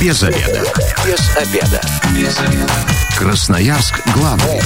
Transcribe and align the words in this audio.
Без 0.00 0.22
обеда. 0.22 0.62
Без 1.04 1.36
обеда. 1.36 1.80
Без 2.16 2.38
обеда. 2.40 2.72
Красноярск 3.18 4.00
главный. 4.14 4.60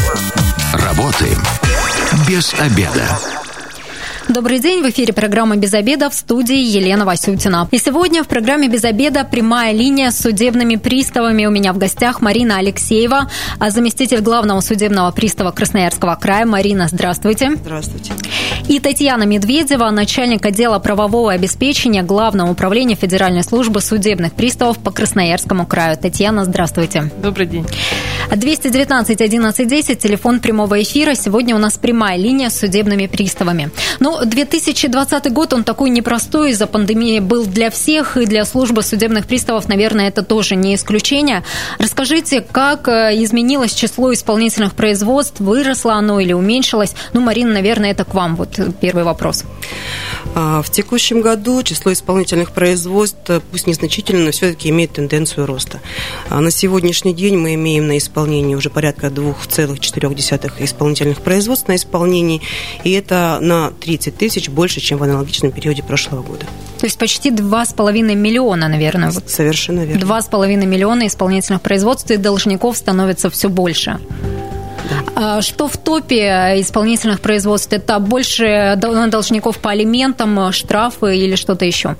Работаем 0.75 1.39
без 2.29 2.55
обеда. 2.55 3.19
Добрый 4.29 4.61
день, 4.61 4.83
в 4.83 4.91
эфире 4.91 5.13
программа 5.13 5.57
«Без 5.57 5.75
обеда» 5.75 6.09
в 6.09 6.15
студии 6.15 6.57
Елена 6.57 7.05
Васютина. 7.05 7.69
И 7.73 7.79
сегодня 7.79 8.23
в 8.23 8.29
программе 8.29 8.69
«Без 8.69 8.85
обеда» 8.85 9.25
прямая 9.25 9.73
линия 9.73 10.11
с 10.11 10.21
судебными 10.21 10.77
приставами. 10.77 11.47
У 11.47 11.51
меня 11.51 11.73
в 11.73 11.79
гостях 11.79 12.21
Марина 12.21 12.59
Алексеева, 12.59 13.29
а 13.59 13.71
заместитель 13.71 14.21
главного 14.21 14.61
судебного 14.61 15.11
пристава 15.11 15.51
Красноярского 15.51 16.15
края. 16.15 16.47
Марина, 16.47 16.87
здравствуйте. 16.87 17.57
Здравствуйте. 17.57 18.13
И 18.69 18.79
Татьяна 18.79 19.25
Медведева, 19.25 19.91
начальник 19.91 20.47
отдела 20.47 20.79
правового 20.79 21.33
обеспечения 21.33 22.03
Главного 22.03 22.51
управления 22.51 22.95
Федеральной 22.95 23.43
службы 23.43 23.81
судебных 23.81 24.33
приставов 24.35 24.79
по 24.79 24.91
Красноярскому 24.91 25.67
краю. 25.67 25.97
Татьяна, 25.97 26.45
здравствуйте. 26.45 27.11
Добрый 27.23 27.47
день. 27.47 27.67
219 28.35 29.15
1110, 29.15 29.99
телефон 29.99 30.41
прямого 30.41 30.81
эфира. 30.81 31.15
Сегодня 31.15 31.55
у 31.55 31.59
нас 31.59 31.77
прямая 31.77 32.17
линия 32.17 32.49
с 32.49 32.59
судебными 32.61 33.07
приставами. 33.07 33.71
Ну, 34.01 34.25
2020 34.25 35.33
год, 35.33 35.53
он 35.53 35.65
такой 35.65 35.91
непростой 35.91 36.53
из-за 36.53 36.67
пандемии 36.67 37.19
был 37.19 37.45
для 37.45 37.71
всех, 37.71 38.17
и 38.17 38.27
для 38.27 38.45
службы 38.45 38.83
судебных 38.83 39.27
приставов, 39.27 39.69
наверное, 39.69 40.09
это 40.09 40.23
тоже 40.23 40.55
не 40.55 40.75
исключение. 40.77 41.43
Расскажите, 41.79 42.41
как 42.41 42.89
э, 42.89 43.23
изменилось 43.23 43.75
число 43.75 44.13
исполнительных 44.13 44.75
производств, 44.75 45.41
выросло 45.41 45.95
оно 45.95 46.21
или 46.21 46.33
уменьшилось? 46.33 46.95
Ну, 47.13 47.21
Марина, 47.21 47.53
наверное, 47.53 47.91
это 47.91 48.05
к 48.05 48.15
вам 48.15 48.37
вот 48.37 48.52
первый 48.81 49.05
вопрос. 49.05 49.45
А, 50.35 50.63
в 50.63 50.71
текущем 50.71 51.21
году 51.21 51.63
число 51.63 51.93
исполнительных 51.93 52.53
производств, 52.53 53.19
э, 53.29 53.41
пусть 53.51 53.67
незначительно, 53.67 54.25
но 54.25 54.31
все-таки 54.31 54.71
имеет 54.71 54.93
тенденцию 54.93 55.47
роста. 55.47 55.81
А 56.29 56.41
на 56.41 56.51
сегодняшний 56.51 57.13
день 57.15 57.37
мы 57.37 57.55
имеем 57.55 57.87
на 57.87 57.99
исполнении 57.99 58.55
уже 58.55 58.71
порядка 58.71 59.09
2,4 59.09 60.65
исполнительных 60.65 61.21
производств 61.21 61.69
на 61.69 61.77
исполнении, 61.77 62.41
и 62.85 62.93
это 62.93 63.39
на 63.41 63.71
30 63.71 64.17
тысяч 64.17 64.49
больше, 64.49 64.81
чем 64.81 64.99
в 64.99 65.03
аналогичном 65.03 65.53
периоде 65.53 65.83
прошлого 65.83 66.23
года. 66.23 66.47
То 66.79 66.87
есть 66.87 66.99
почти 66.99 67.31
2,5 67.31 68.15
миллиона, 68.15 68.69
наверное. 68.69 69.13
Совершенно 69.27 69.85
верно. 69.85 70.05
2,5 70.05 70.67
миллиона 70.67 71.07
исполнительных 71.07 71.63
производств, 71.63 72.11
и 72.11 72.17
должников 72.17 72.77
становится 72.77 73.31
все 73.31 73.49
больше. 73.49 74.01
А 75.15 75.43
что 75.43 75.69
в 75.69 75.77
топе 75.77 76.61
исполнительных 76.61 77.21
производств? 77.21 77.73
Это 77.73 77.99
больше 77.99 78.77
должников 78.77 79.59
по 79.59 79.71
алиментам, 79.71 80.53
штрафы 80.53 81.17
или 81.17 81.37
что-то 81.37 81.65
еще? 81.65 81.97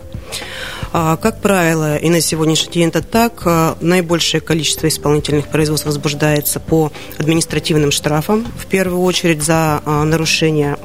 А, 0.95 1.17
как 1.17 1.41
правило, 1.41 1.97
и 1.97 2.11
на 2.11 2.21
сегодняшний 2.21 2.73
день 2.73 2.89
это 2.89 3.03
так, 3.03 3.43
а, 3.47 3.77
наибольшее 3.81 4.43
количество 4.43 4.89
исполнительных 4.89 5.49
производств 5.49 5.87
возбуждается 5.87 6.61
по 6.61 6.93
административным 7.19 7.91
штрафам, 7.91 8.47
в 8.59 8.67
первую 8.67 9.03
очередь 9.03 9.43
за 9.43 9.81
а, 9.85 10.05
нарушение 10.05 10.77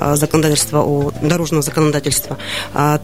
законодательства 0.00 0.82
о 0.82 1.12
дорожного 1.22 1.62
законодательства. 1.62 2.38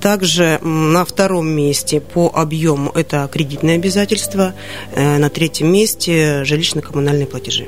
Также 0.01 0.59
на 0.63 1.05
втором 1.05 1.49
месте 1.49 2.01
по 2.01 2.31
объему 2.35 2.91
это 2.95 3.29
кредитные 3.31 3.77
обязательства, 3.77 4.55
э, 4.95 5.19
на 5.19 5.29
третьем 5.29 5.71
месте 5.73 6.43
жилищно-коммунальные 6.45 7.27
платежи. 7.27 7.67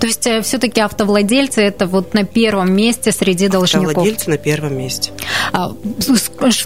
То 0.00 0.06
есть 0.06 0.26
э, 0.26 0.42
все-таки 0.42 0.80
автовладельцы 0.80 1.62
это 1.62 1.86
вот 1.86 2.14
на 2.14 2.24
первом 2.24 2.72
месте 2.72 3.12
среди 3.12 3.48
должников? 3.48 3.88
Автовладельцы 3.88 4.30
на 4.30 4.38
первом 4.38 4.76
месте. 4.78 5.12
А, 5.52 5.72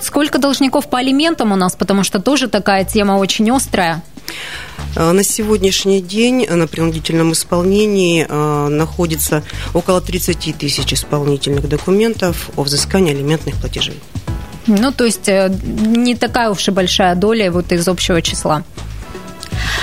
сколько 0.01 0.39
должников 0.39 0.89
по 0.89 0.99
алиментам 0.99 1.53
у 1.53 1.57
нас? 1.57 1.77
Потому 1.77 2.05
что 2.05 2.21
тоже 2.21 2.49
такая 2.49 2.85
тема 2.85 3.13
очень 3.13 3.51
острая. 3.51 4.03
А, 4.97 5.13
на 5.13 5.23
сегодняшний 5.23 6.01
день 6.01 6.47
на 6.49 6.67
принудительном 6.67 7.33
исполнении 7.33 8.27
а, 8.29 8.69
находится 8.69 9.43
около 9.75 10.01
30 10.01 10.57
тысяч 10.57 10.93
исполнительных 10.93 11.69
документов 11.69 12.51
о 12.57 12.63
взыскании 12.63 13.15
алиментных 13.15 13.57
платежей. 13.57 14.01
Ну, 14.67 14.93
то 14.93 15.05
есть 15.05 15.29
э, 15.29 15.51
не 15.63 16.15
такая 16.15 16.51
уж 16.51 16.69
и 16.69 16.71
большая 16.71 17.15
доля 17.15 17.51
вот 17.51 17.73
из 17.73 17.89
общего 17.89 18.21
числа. 18.21 18.65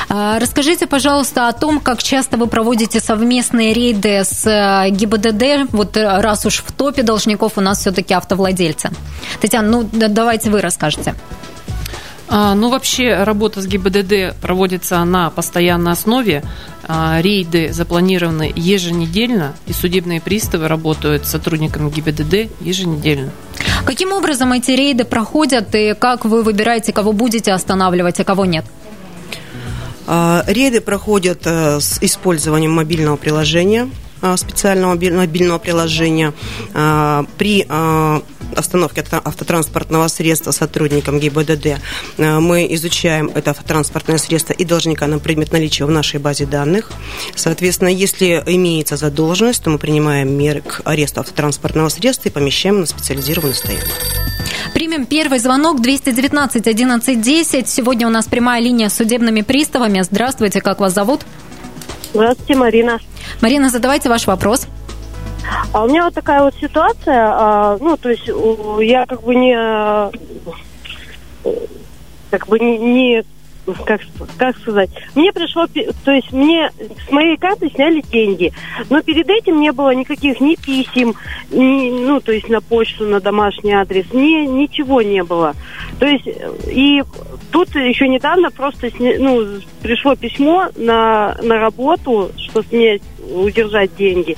А, 0.10 0.40
расскажите, 0.40 0.88
пожалуйста, 0.88 1.48
о 1.48 1.54
том, 1.54 1.80
как 1.80 2.02
часто 2.04 2.38
вы 2.38 2.48
проводите 2.48 3.00
совместные 3.00 3.74
рейды 3.74 4.24
с 4.24 4.46
э, 4.46 4.90
ГИБДД, 4.90 5.72
вот 5.72 5.98
э, 5.98 6.22
раз 6.22 6.46
уж 6.46 6.64
в 6.66 6.72
топе 6.72 7.04
должников 7.04 7.58
у 7.58 7.62
нас 7.62 7.80
все-таки 7.80 8.14
автовладельцы. 8.14 8.90
Татьяна, 9.42 9.70
ну 9.70 9.90
давайте 9.92 10.50
вы 10.50 10.62
расскажете. 10.62 11.16
А, 12.28 12.56
ну, 12.56 12.70
вообще, 12.70 13.24
работа 13.24 13.62
с 13.62 13.68
ГИБДД 13.68 14.36
проводится 14.42 15.04
на 15.04 15.30
постоянной 15.30 15.92
основе. 15.92 16.44
А, 16.88 17.20
рейды 17.22 17.72
запланированы 17.72 18.52
еженедельно, 18.56 19.54
и 19.68 19.74
судебные 19.74 20.22
приставы 20.22 20.68
работают 20.68 21.26
с 21.26 21.32
сотрудниками 21.32 21.90
ГИБДД 21.90 22.52
еженедельно. 22.62 23.32
Каким 23.86 24.12
образом 24.12 24.54
эти 24.54 24.72
рейды 24.72 25.04
проходят, 25.04 25.74
и 25.76 25.94
как 25.94 26.26
вы 26.26 26.44
выбираете, 26.44 26.94
кого 26.94 27.12
будете 27.12 27.54
останавливать, 27.54 28.20
а 28.20 28.24
кого 28.24 28.46
нет? 28.46 28.66
А, 30.08 30.44
рейды 30.48 30.82
проходят 30.82 31.42
э, 31.46 31.80
с 31.80 31.98
использованием 32.02 32.72
мобильного 32.72 33.16
приложения, 33.16 33.90
а, 34.22 34.38
специального 34.38 34.92
мобильного 34.94 35.60
приложения. 35.60 36.34
А, 36.74 37.26
при 37.38 37.66
остановке 38.56 39.04
автотранспортного 39.12 40.08
средства 40.08 40.52
сотрудникам 40.52 41.20
ГИБДД 41.20 41.80
мы 42.18 42.68
изучаем 42.76 43.30
это 43.34 43.52
автотранспортное 43.52 44.18
средство 44.18 44.54
и 44.54 44.64
должника 44.64 45.08
на 45.08 45.20
предмет 45.20 45.52
наличия 45.52 45.84
в 45.86 45.90
нашей 45.90 46.20
базе 46.20 46.46
данных. 46.46 46.92
Соответственно, 47.36 47.90
если 47.90 48.42
имеется 48.46 48.96
задолженность, 48.98 49.64
то 49.64 49.72
мы 49.72 49.78
принимаем 49.78 50.32
меры 50.32 50.62
к 50.62 50.82
аресту 50.86 51.22
автотранспортного 51.22 51.90
средства 51.90 52.30
и 52.30 52.32
помещаем 52.32 52.80
на 52.80 52.86
специализированную 52.86 53.56
стоянку. 53.56 53.88
Примем 54.76 55.06
первый 55.06 55.40
звонок 55.40 55.80
219 55.80 56.60
1110. 56.60 57.70
Сегодня 57.70 58.08
у 58.08 58.10
нас 58.10 58.26
прямая 58.26 58.62
линия 58.62 58.90
с 58.90 58.96
судебными 58.96 59.40
приставами. 59.40 60.02
Здравствуйте, 60.02 60.60
как 60.60 60.82
вас 60.82 60.94
зовут? 60.94 61.22
Здравствуйте, 62.14 62.56
Марина. 62.56 63.00
Марина, 63.40 63.70
задавайте 63.70 64.10
ваш 64.10 64.28
вопрос. 64.28 64.68
А 65.72 65.86
у 65.86 65.88
меня 65.88 66.04
вот 66.04 66.14
такая 66.14 66.42
вот 66.42 66.54
ситуация, 66.56 67.26
а, 67.26 67.78
ну, 67.80 67.96
то 67.96 68.10
есть 68.10 68.30
я 68.82 69.06
как 69.06 69.24
бы 69.24 69.34
не 69.34 69.56
как 72.30 72.48
бы 72.48 72.60
не, 72.60 72.78
не 72.78 73.24
как, 73.86 74.02
как 74.38 74.58
сказать, 74.58 74.90
мне 75.16 75.32
пришло, 75.32 75.68
то 75.68 76.12
есть 76.12 76.32
мне 76.32 76.72
с 77.08 77.12
моей 77.12 77.38
карты 77.38 77.70
сняли 77.70 78.02
деньги, 78.02 78.54
но 78.90 79.02
перед 79.02 79.30
этим 79.30 79.60
не 79.60 79.72
было 79.72 79.94
никаких 79.94 80.40
ни 80.40 80.56
писем, 80.56 81.16
ни, 81.52 81.90
ну, 81.90 82.20
то 82.20 82.32
есть 82.32 82.50
на 82.50 82.62
почту, 82.62 83.06
на 83.06 83.20
домашний 83.20 83.74
адрес, 83.74 84.06
ни, 84.14 84.46
ничего 84.46 85.02
не 85.02 85.24
было. 85.24 85.56
То 86.00 86.06
есть, 86.06 86.28
и 86.68 87.04
тут 87.52 87.74
еще 87.76 88.08
недавно 88.08 88.52
просто, 88.52 88.90
ну, 89.00 89.60
пришло 89.82 90.16
письмо 90.16 90.68
на, 90.76 91.38
на 91.42 91.60
работу, 91.60 92.32
что 92.38 92.64
снять, 92.64 93.02
удержать 93.34 93.96
деньги. 93.96 94.38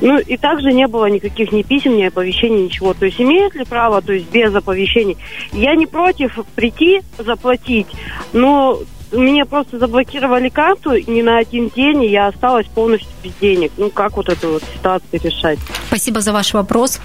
Ну, 0.00 0.18
и 0.18 0.36
также 0.36 0.72
не 0.72 0.86
было 0.86 1.06
никаких 1.06 1.52
ни 1.52 1.62
писем, 1.62 1.96
ни 1.96 2.04
оповещений, 2.04 2.64
ничего. 2.64 2.94
То 2.94 3.06
есть 3.06 3.20
имеет 3.20 3.54
ли 3.54 3.64
право, 3.64 4.02
то 4.02 4.12
есть 4.12 4.30
без 4.30 4.54
оповещений? 4.54 5.16
Я 5.52 5.74
не 5.74 5.86
против 5.86 6.38
прийти, 6.54 7.00
заплатить, 7.18 7.88
но 8.32 8.78
мне 9.12 9.44
просто 9.44 9.78
заблокировали 9.78 10.48
карту 10.48 10.92
не 11.10 11.22
на 11.22 11.38
один 11.38 11.68
день, 11.70 12.04
и 12.04 12.10
я 12.10 12.26
осталась 12.26 12.66
полностью 12.66 13.08
без 13.22 13.32
денег. 13.40 13.72
Ну, 13.76 13.90
как 13.90 14.16
вот 14.16 14.28
эту 14.28 14.52
вот 14.52 14.62
ситуацию 14.74 15.20
решать? 15.22 15.58
Спасибо 15.86 16.20
за 16.20 16.32
ваш 16.32 16.52
вопрос. 16.54 17.00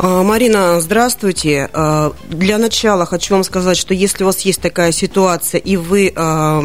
А, 0.00 0.22
Марина, 0.22 0.80
здравствуйте. 0.80 1.68
А, 1.72 2.12
для 2.28 2.58
начала 2.58 3.04
хочу 3.04 3.34
вам 3.34 3.42
сказать, 3.42 3.76
что 3.76 3.94
если 3.94 4.22
у 4.22 4.26
вас 4.26 4.42
есть 4.42 4.60
такая 4.60 4.92
ситуация, 4.92 5.60
и 5.60 5.76
вы 5.76 6.12
а, 6.14 6.62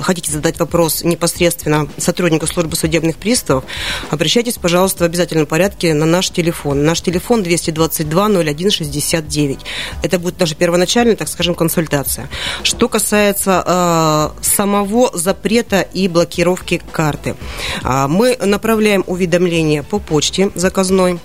хотите 0.00 0.32
задать 0.32 0.58
вопрос 0.58 1.04
непосредственно 1.04 1.86
сотруднику 1.98 2.46
службы 2.46 2.74
судебных 2.74 3.16
приставов, 3.16 3.64
обращайтесь, 4.08 4.54
пожалуйста, 4.54 5.04
в 5.04 5.06
обязательном 5.06 5.44
порядке 5.44 5.92
на 5.92 6.06
наш 6.06 6.30
телефон. 6.30 6.84
Наш 6.84 7.02
телефон 7.02 7.42
222 7.42 8.26
01 8.28 8.70
69. 8.70 9.58
Это 10.02 10.18
будет 10.18 10.40
наша 10.40 10.54
первоначальная, 10.54 11.16
так 11.16 11.28
скажем, 11.28 11.54
консультация. 11.54 12.30
Что 12.62 12.88
касается 12.88 14.32
самого 14.40 15.10
запрета 15.12 15.82
и 15.82 16.08
блокировки 16.08 16.80
карты, 16.92 17.36
мы 17.82 18.36
направляем 18.40 19.04
уведомления 19.06 19.82
по 19.82 19.98
почте 19.98 20.50
заказной 20.54 21.18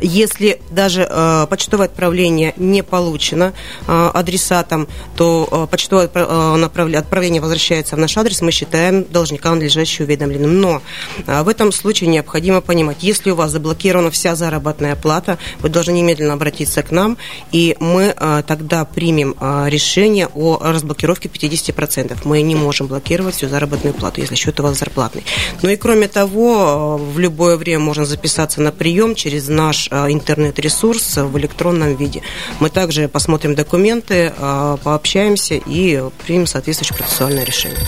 Если 0.00 0.60
даже 0.70 1.06
э, 1.08 1.46
почтовое 1.48 1.86
отправление 1.86 2.54
не 2.56 2.82
получено 2.82 3.52
э, 3.86 4.10
адресатом, 4.14 4.88
то 5.16 5.48
э, 5.50 5.66
почтовое 5.70 6.10
э, 6.12 6.96
отправление 6.96 7.40
возвращается 7.40 7.96
в 7.96 7.98
наш 7.98 8.16
адрес, 8.16 8.40
мы 8.42 8.52
считаем 8.52 9.04
должника 9.04 9.50
надлежащее 9.50 10.06
уведомленным. 10.06 10.60
Но 10.60 10.82
э, 11.26 11.42
в 11.42 11.48
этом 11.48 11.72
случае 11.72 12.08
необходимо 12.10 12.60
понимать, 12.60 12.98
если 13.00 13.30
у 13.30 13.34
вас 13.34 13.50
заблокирована 13.50 14.10
вся 14.10 14.34
заработная 14.34 14.96
плата, 14.96 15.38
вы 15.60 15.68
должны 15.68 15.92
немедленно 15.92 16.34
обратиться 16.34 16.82
к 16.82 16.90
нам, 16.90 17.16
и 17.50 17.76
мы 17.80 18.14
э, 18.16 18.42
тогда 18.46 18.84
примем 18.84 19.34
э, 19.40 19.64
решение 19.68 20.28
о 20.34 20.58
разблокировке 20.60 21.28
50%. 21.28 22.18
Мы 22.24 22.42
не 22.42 22.54
можем 22.54 22.86
блокировать 22.86 23.34
всю 23.34 23.48
заработную 23.48 23.94
плату, 23.94 24.20
если 24.20 24.34
счет 24.34 24.60
у 24.60 24.62
вас 24.62 24.78
зарплатный. 24.78 25.24
Ну 25.62 25.70
и 25.70 25.76
кроме 25.76 26.08
того, 26.08 26.98
э, 27.00 27.12
в 27.12 27.18
любое 27.18 27.56
время 27.56 27.80
можно 27.80 28.04
записаться 28.04 28.60
на 28.60 28.72
прием 28.72 29.14
через 29.14 29.48
наш 29.48 29.71
э, 29.90 30.12
интернет-ресурс 30.12 31.16
в 31.16 31.38
электронном 31.38 31.94
виде. 31.96 32.22
Мы 32.60 32.70
также 32.70 33.08
посмотрим 33.08 33.54
документы, 33.54 34.32
э, 34.36 34.76
пообщаемся 34.82 35.54
и 35.54 36.02
примем 36.24 36.46
соответствующее 36.46 36.96
процессуальное 36.96 37.44
решение. 37.44 37.80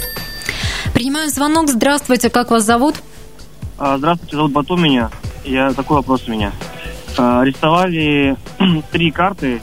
Принимаю 0.92 1.28
звонок. 1.30 1.68
Здравствуйте, 1.68 2.30
как 2.30 2.50
вас 2.50 2.64
зовут? 2.64 2.96
А, 3.78 3.98
здравствуйте, 3.98 4.36
зовут 4.36 4.52
Бату 4.52 4.76
меня. 4.76 5.10
Я 5.44 5.72
такой 5.72 5.96
вопрос 5.98 6.28
у 6.28 6.30
меня. 6.30 6.52
А, 7.16 7.40
арестовали 7.40 8.36
три 8.92 9.10
карты. 9.10 9.60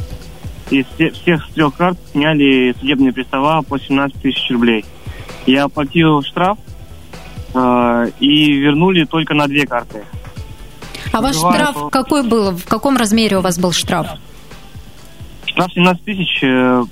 Из 0.69 0.85
всех 1.21 1.49
трех 1.53 1.75
карт 1.75 1.97
сняли 2.11 2.73
судебные 2.79 3.11
пристава 3.11 3.61
по 3.61 3.77
17 3.77 4.21
тысяч 4.21 4.49
рублей. 4.51 4.85
Я 5.45 5.65
оплатил 5.65 6.21
штраф 6.21 6.57
а, 7.53 8.05
и 8.19 8.53
вернули 8.53 9.05
только 9.05 9.33
на 9.33 9.47
две 9.47 9.65
карты. 9.65 10.03
А 11.11 11.21
ваш 11.21 11.35
штраф 11.35 11.75
по... 11.75 11.89
какой 11.89 12.23
был? 12.23 12.51
В 12.51 12.65
каком 12.65 12.97
размере 12.97 13.37
у 13.37 13.41
вас 13.41 13.59
был 13.59 13.71
штраф? 13.71 14.07
Штраф 15.45 15.71
17 15.73 16.03
тысяч 16.03 16.43
э, 16.43 16.83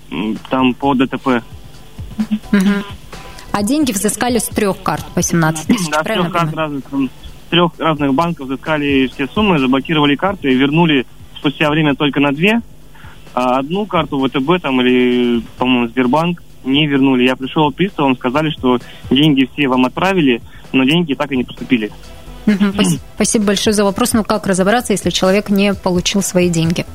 там 0.50 0.74
по 0.74 0.94
ДТП. 0.94 1.44
Угу. 2.52 2.60
А 3.52 3.64
деньги 3.64 3.92
взыскали 3.92 4.38
с 4.38 4.46
трех 4.46 4.82
карт 4.84 5.06
по 5.16 5.22
17 5.22 5.68
тысяч, 5.68 5.90
да, 5.90 6.04
правильно? 6.04 6.30
трех 6.30 6.42
карт 6.42 6.56
разных, 6.56 6.84
с 6.86 7.50
трех 7.50 7.72
разных 7.80 8.14
банков 8.14 8.48
взыскали 8.48 9.10
все 9.14 9.28
суммы, 9.28 9.60
заблокировали 9.60 10.16
карты 10.16 10.52
и 10.52 10.56
вернули 10.56 11.06
спустя 11.38 11.70
время 11.70 11.96
только 11.96 12.20
на 12.20 12.32
две. 12.32 12.62
А 13.34 13.60
одну 13.60 13.86
карту 13.86 14.20
ВТБ 14.20 14.62
там 14.62 14.82
или, 14.82 15.42
по-моему, 15.58 15.88
Сбербанк 15.88 16.44
не 16.66 16.88
вернули. 16.88 17.24
Я 17.24 17.36
пришел 17.36 17.72
к 17.72 17.76
приставам, 17.76 18.16
сказали, 18.16 18.50
что 18.50 18.80
деньги 19.10 19.50
все 19.54 19.68
вам 19.68 19.86
отправили, 19.86 20.42
но 20.74 20.84
деньги 20.84 21.14
так 21.14 21.32
и 21.32 21.38
не 21.38 21.44
поступили. 21.44 21.92
Спасибо 23.16 23.46
большое 23.46 23.74
за 23.74 23.84
вопрос. 23.84 24.14
Ну 24.14 24.24
как 24.24 24.48
разобраться, 24.48 24.94
если 24.94 25.10
человек 25.10 25.50
не 25.50 25.74
получил 25.74 26.22
свои 26.22 26.50
деньги? 26.50 26.86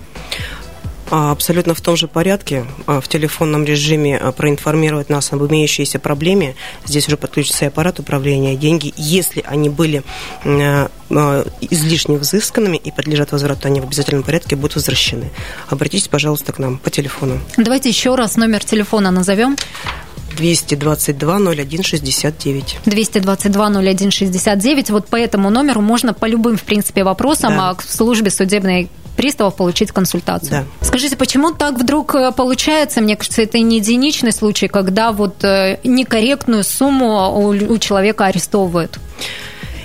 А, 1.11 1.31
абсолютно 1.33 1.75
в 1.75 1.81
том 1.81 1.97
же 1.97 2.09
порядке. 2.09 2.65
А, 2.87 3.01
в 3.01 3.09
телефонном 3.09 3.65
режиме 3.65 4.17
а, 4.17 4.33
проинформировать 4.33 5.11
нас 5.11 5.33
об 5.33 5.45
имеющейся 5.45 5.99
проблеме. 5.99 6.57
Здесь 6.87 7.07
уже 7.07 7.17
подключится 7.17 7.67
и 7.67 7.69
аппарат 7.69 8.01
управления 8.01 8.57
деньги. 8.57 8.93
Если 8.97 9.45
они 9.47 9.69
были 9.69 10.03
излишне 11.61 12.17
взысканными 12.17 12.77
и 12.77 12.91
подлежат 12.91 13.33
возврату, 13.33 13.69
они 13.69 13.81
в 13.81 13.85
обязательном 13.85 14.25
порядке 14.25 14.57
будут 14.57 14.77
возвращены. 14.77 15.31
Обратитесь, 15.69 16.09
пожалуйста, 16.09 16.53
к 16.53 16.59
нам 16.59 16.79
по 16.79 16.91
телефону. 16.91 17.39
Давайте 17.57 17.91
еще 17.91 18.15
раз 18.15 18.37
номер 18.37 18.65
телефона 18.65 19.11
назовем. 19.11 19.57
222 20.37 21.37
01 21.53 21.83
69. 21.83 22.79
222 22.85 23.67
01 23.67 24.11
69. 24.11 24.91
Вот 24.91 25.07
по 25.07 25.17
этому 25.17 25.51
номеру 25.51 25.81
можно 25.81 26.15
по 26.15 26.27
любым, 26.27 26.57
в 26.57 26.63
принципе, 26.63 27.05
вопросам 27.05 27.57
да. 27.57 27.75
к 27.75 27.83
службе 27.83 28.31
судебной 28.31 28.89
приставов 29.17 29.57
получить 29.57 29.93
консультацию. 29.93 30.51
Да. 30.81 30.87
Скажите, 30.87 31.17
почему 31.17 31.53
так 31.53 31.79
вдруг 31.79 32.15
э, 32.15 32.33
получается? 32.33 33.01
Мне 33.01 33.17
кажется, 33.17 33.43
это 33.43 33.59
не 33.59 33.77
единичный 33.77 34.33
случай, 34.33 34.69
когда 34.69 35.13
вот 35.13 35.45
э, 35.45 35.79
некорректную 35.85 36.65
сумму 36.65 37.39
у 37.39 37.79
человека 37.79 38.27
арестовывают. 38.27 38.99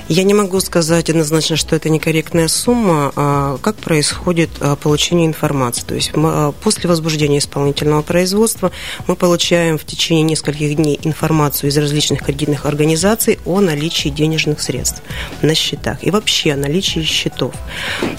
Я 0.10 0.24
не 0.24 0.34
могу 0.34 0.60
сказать 0.60 1.08
однозначно, 1.12 1.56
что 1.56 1.76
это 1.76 1.88
некорректная 1.88 2.48
сумма. 2.48 3.14
А 3.16 3.60
как 3.62 3.76
происходит 3.76 4.50
а, 4.60 4.76
получение 4.76 5.28
информации? 5.28 5.84
То 5.86 5.94
есть 5.94 6.10
а, 6.16 6.52
после 6.52 6.90
возбуждения 6.90 7.38
исполнительного 7.38 8.02
производства 8.02 8.72
мы 9.06 9.16
получаем 9.16 9.78
в 9.78 9.86
течение 9.86 10.24
нескольких 10.24 10.78
дней 10.78 11.00
информацию 11.04 11.70
из 11.70 11.78
различных 11.78 12.24
кредитных 12.24 12.66
организаций 12.66 13.38
о 13.46 13.60
наличии 13.60 14.10
денежных 14.10 14.62
средств 14.62 15.04
на 15.44 15.54
счетах 15.54 16.04
и 16.04 16.10
вообще 16.10 16.54
о 16.54 16.58
наличии 16.58 17.02
счетов. 17.02 17.54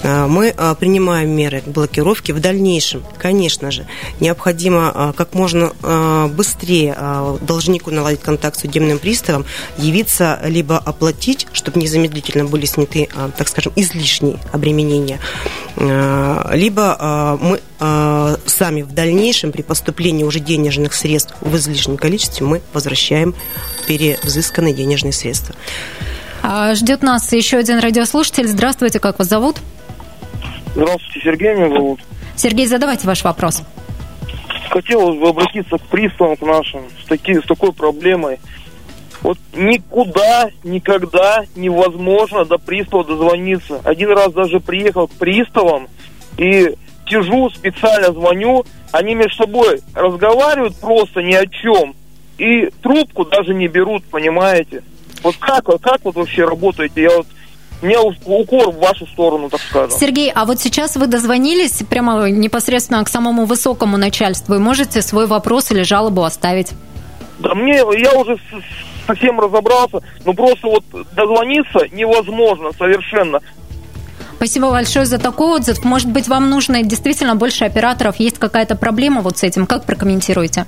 Мы 0.03 0.55
принимаем 0.79 1.29
меры 1.31 1.59
к 1.59 1.67
блокировке. 1.67 2.33
В 2.33 2.39
дальнейшем, 2.39 3.03
конечно 3.17 3.69
же, 3.69 3.85
необходимо 4.21 5.13
как 5.17 5.33
можно 5.33 5.73
быстрее 6.29 6.95
должнику 7.41 7.91
наладить 7.91 8.21
контакт 8.21 8.57
с 8.57 8.61
судебным 8.61 8.97
приставом, 8.97 9.45
явиться 9.77 10.39
либо 10.45 10.77
оплатить, 10.77 11.47
чтобы 11.51 11.80
незамедлительно 11.81 12.45
были 12.45 12.65
сняты, 12.65 13.09
а, 13.15 13.29
так 13.29 13.47
скажем, 13.47 13.73
излишние 13.75 14.37
обременения, 14.51 15.19
а, 15.77 16.51
либо 16.53 16.95
а, 16.99 17.37
мы 17.37 17.59
сами 18.45 18.83
в 18.83 18.93
дальнейшем 18.93 19.51
при 19.51 19.63
поступлении 19.63 20.23
уже 20.23 20.39
денежных 20.39 20.93
средств 20.93 21.33
в 21.41 21.55
излишнем 21.55 21.97
количестве 21.97 22.45
мы 22.45 22.61
возвращаем 22.73 23.33
перевзысканные 23.87 24.75
денежные 24.75 25.13
средства. 25.13 25.55
Ждет 26.75 27.01
нас 27.01 27.33
еще 27.33 27.57
один 27.57 27.79
радиослушатель. 27.79 28.47
Здравствуйте, 28.47 28.99
как 28.99 29.17
вас 29.17 29.29
зовут? 29.29 29.57
Здравствуйте, 30.75 31.21
Сергей 31.23 31.55
меня 31.55 31.69
зовут. 31.69 32.01
Сергей, 32.35 32.67
задавайте 32.67 33.07
ваш 33.07 33.23
вопрос. 33.23 33.63
Хотелось 34.69 35.19
бы 35.19 35.29
обратиться 35.29 35.77
к 35.77 35.81
приставам 35.87 36.37
к 36.37 36.41
нашим 36.41 36.81
с, 37.03 37.07
таки, 37.07 37.39
с 37.39 37.43
такой 37.45 37.73
проблемой. 37.73 38.39
Вот 39.21 39.37
никуда, 39.53 40.49
никогда 40.63 41.43
невозможно 41.55 42.43
до 42.45 42.57
пристава 42.57 43.03
дозвониться. 43.03 43.79
Один 43.83 44.11
раз 44.11 44.33
даже 44.33 44.59
приехал 44.59 45.07
к 45.07 45.11
приставам 45.11 45.87
и 46.37 46.75
сижу, 47.07 47.49
специально 47.49 48.13
звоню, 48.13 48.65
они 48.91 49.15
между 49.15 49.35
собой 49.35 49.81
разговаривают 49.93 50.75
просто 50.77 51.21
ни 51.21 51.33
о 51.33 51.45
чем. 51.45 51.95
И 52.37 52.69
трубку 52.81 53.25
даже 53.25 53.53
не 53.53 53.67
берут, 53.67 54.03
понимаете? 54.05 54.83
Вот 55.21 55.35
как, 55.37 55.65
как 55.65 55.99
вот 56.03 56.15
вообще 56.15 56.45
работаете? 56.45 57.03
Я 57.03 57.17
вот 57.17 57.27
меня 57.81 58.01
укор 58.01 58.71
в 58.71 58.77
вашу 58.77 59.05
сторону, 59.07 59.49
так 59.49 59.59
скажем. 59.61 59.91
Сергей, 59.91 60.31
а 60.33 60.45
вот 60.45 60.59
сейчас 60.59 60.95
вы 60.95 61.07
дозвонились 61.07 61.83
прямо 61.89 62.29
непосредственно 62.29 63.03
к 63.03 63.09
самому 63.09 63.45
высокому 63.45 63.97
начальству 63.97 64.55
и 64.55 64.59
можете 64.59 65.01
свой 65.01 65.27
вопрос 65.27 65.71
или 65.71 65.83
жалобу 65.83 66.23
оставить? 66.23 66.71
Да 67.39 67.55
мне, 67.55 67.77
я 67.77 68.13
уже 68.13 68.37
совсем 69.11 69.39
разобрался, 69.39 69.99
но 70.25 70.33
просто 70.33 70.67
вот 70.67 70.83
дозвониться 71.15 71.79
невозможно 71.91 72.71
совершенно. 72.77 73.39
Спасибо 74.35 74.71
большое 74.71 75.05
за 75.05 75.19
такой 75.19 75.57
отзыв. 75.57 75.83
Может 75.83 76.09
быть, 76.09 76.27
вам 76.27 76.49
нужно 76.49 76.81
действительно 76.81 77.35
больше 77.35 77.65
операторов? 77.65 78.15
Есть 78.15 78.39
какая-то 78.39 78.75
проблема 78.75 79.21
вот 79.21 79.37
с 79.37 79.43
этим? 79.43 79.67
Как 79.67 79.85
прокомментируете? 79.85 80.65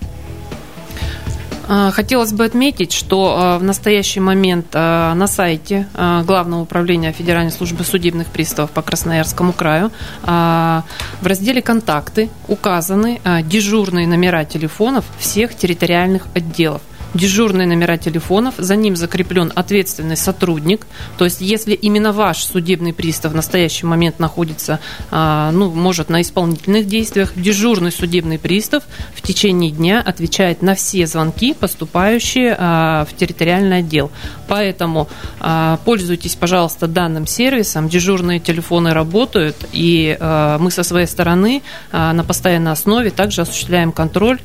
А, 1.67 1.91
хотелось 1.91 2.33
бы 2.33 2.43
отметить, 2.45 2.91
что 2.91 3.35
а, 3.35 3.57
в 3.57 3.63
настоящий 3.63 4.19
момент 4.19 4.67
а, 4.73 5.15
на 5.15 5.27
сайте 5.27 5.87
Главного 5.93 6.61
управления 6.61 7.11
Федеральной 7.13 7.51
службы 7.51 7.83
судебных 7.83 8.27
приставов 8.27 8.71
по 8.71 8.81
Красноярскому 8.81 9.53
краю 9.53 9.91
в 10.23 10.83
разделе 11.23 11.61
«Контакты» 11.61 12.29
указаны 12.47 13.21
дежурные 13.43 14.07
номера 14.07 14.45
телефонов 14.45 15.05
всех 15.19 15.55
территориальных 15.55 16.27
отделов 16.35 16.81
дежурные 17.13 17.67
номера 17.67 17.97
телефонов, 17.97 18.55
за 18.57 18.75
ним 18.75 18.95
закреплен 18.95 19.51
ответственный 19.55 20.17
сотрудник. 20.17 20.87
То 21.17 21.25
есть, 21.25 21.41
если 21.41 21.73
именно 21.73 22.11
ваш 22.11 22.43
судебный 22.43 22.93
пристав 22.93 23.33
в 23.33 23.35
настоящий 23.35 23.85
момент 23.85 24.19
находится, 24.19 24.79
а, 25.11 25.51
ну, 25.51 25.69
может, 25.71 26.09
на 26.09 26.21
исполнительных 26.21 26.87
действиях, 26.87 27.33
дежурный 27.35 27.91
судебный 27.91 28.39
пристав 28.39 28.83
в 29.13 29.21
течение 29.21 29.71
дня 29.71 30.01
отвечает 30.05 30.61
на 30.61 30.75
все 30.75 31.05
звонки, 31.07 31.53
поступающие 31.53 32.55
а, 32.57 33.05
в 33.05 33.15
территориальный 33.15 33.79
отдел. 33.79 34.11
Поэтому 34.47 35.07
а, 35.39 35.79
пользуйтесь, 35.85 36.35
пожалуйста, 36.35 36.87
данным 36.87 37.27
сервисом. 37.27 37.89
Дежурные 37.89 38.39
телефоны 38.39 38.93
работают, 38.93 39.55
и 39.71 40.17
мы 40.59 40.71
со 40.71 40.83
своей 40.83 41.07
стороны 41.07 41.61
на 41.91 42.23
постоянной 42.23 42.71
основе 42.71 43.09
также 43.09 43.41
осуществляем 43.41 43.91
контроль 43.91 44.39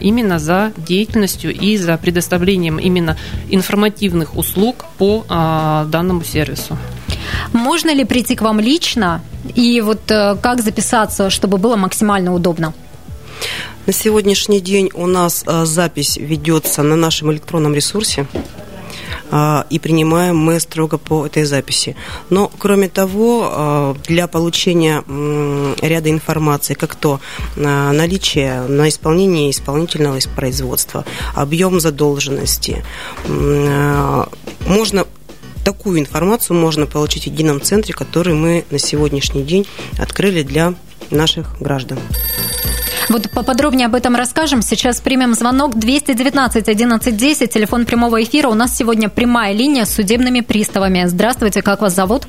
именно 0.00 0.38
за 0.38 0.72
деятельностью 0.76 1.54
и 1.54 1.76
за 1.76 1.96
предоставлением 1.96 2.13
предоставлением 2.14 2.78
именно 2.78 3.16
информативных 3.50 4.36
услуг 4.36 4.84
по 4.98 5.24
а, 5.28 5.84
данному 5.86 6.22
сервису. 6.24 6.78
Можно 7.52 7.94
ли 7.94 8.04
прийти 8.04 8.36
к 8.36 8.42
вам 8.42 8.60
лично 8.60 9.20
и 9.56 9.80
вот 9.80 10.10
э, 10.10 10.36
как 10.40 10.62
записаться, 10.62 11.30
чтобы 11.30 11.58
было 11.58 11.76
максимально 11.76 12.32
удобно? 12.34 12.72
На 13.86 13.92
сегодняшний 13.92 14.60
день 14.60 14.90
у 14.94 15.06
нас 15.06 15.44
э, 15.46 15.64
запись 15.64 16.16
ведется 16.16 16.82
на 16.82 16.96
нашем 16.96 17.32
электронном 17.32 17.74
ресурсе 17.74 18.26
и 19.70 19.78
принимаем 19.78 20.36
мы 20.36 20.60
строго 20.60 20.98
по 20.98 21.26
этой 21.26 21.44
записи. 21.44 21.96
Но, 22.30 22.50
кроме 22.58 22.88
того, 22.88 23.96
для 24.06 24.26
получения 24.28 25.02
ряда 25.82 26.10
информации, 26.10 26.74
как 26.74 26.94
то 26.94 27.20
наличие 27.56 28.62
на 28.62 28.88
исполнение 28.88 29.50
исполнительного 29.50 30.18
производства, 30.36 31.04
объем 31.34 31.80
задолженности, 31.80 32.84
можно 34.66 35.06
такую 35.64 35.98
информацию 35.98 36.56
можно 36.58 36.86
получить 36.86 37.24
в 37.24 37.26
едином 37.28 37.60
центре, 37.60 37.94
который 37.94 38.34
мы 38.34 38.64
на 38.70 38.78
сегодняшний 38.78 39.42
день 39.42 39.66
открыли 39.98 40.42
для 40.42 40.74
наших 41.10 41.58
граждан. 41.60 41.98
Вот 43.08 43.30
поподробнее 43.30 43.86
об 43.86 43.94
этом 43.94 44.16
расскажем. 44.16 44.62
Сейчас 44.62 45.00
примем 45.00 45.34
звонок 45.34 45.78
219 45.78 46.62
1110, 46.62 47.52
телефон 47.52 47.84
прямого 47.84 48.22
эфира. 48.22 48.48
У 48.48 48.54
нас 48.54 48.76
сегодня 48.76 49.08
прямая 49.08 49.52
линия 49.52 49.84
с 49.84 49.94
судебными 49.94 50.40
приставами. 50.40 51.04
Здравствуйте, 51.06 51.62
как 51.62 51.82
вас 51.82 51.94
зовут? 51.94 52.26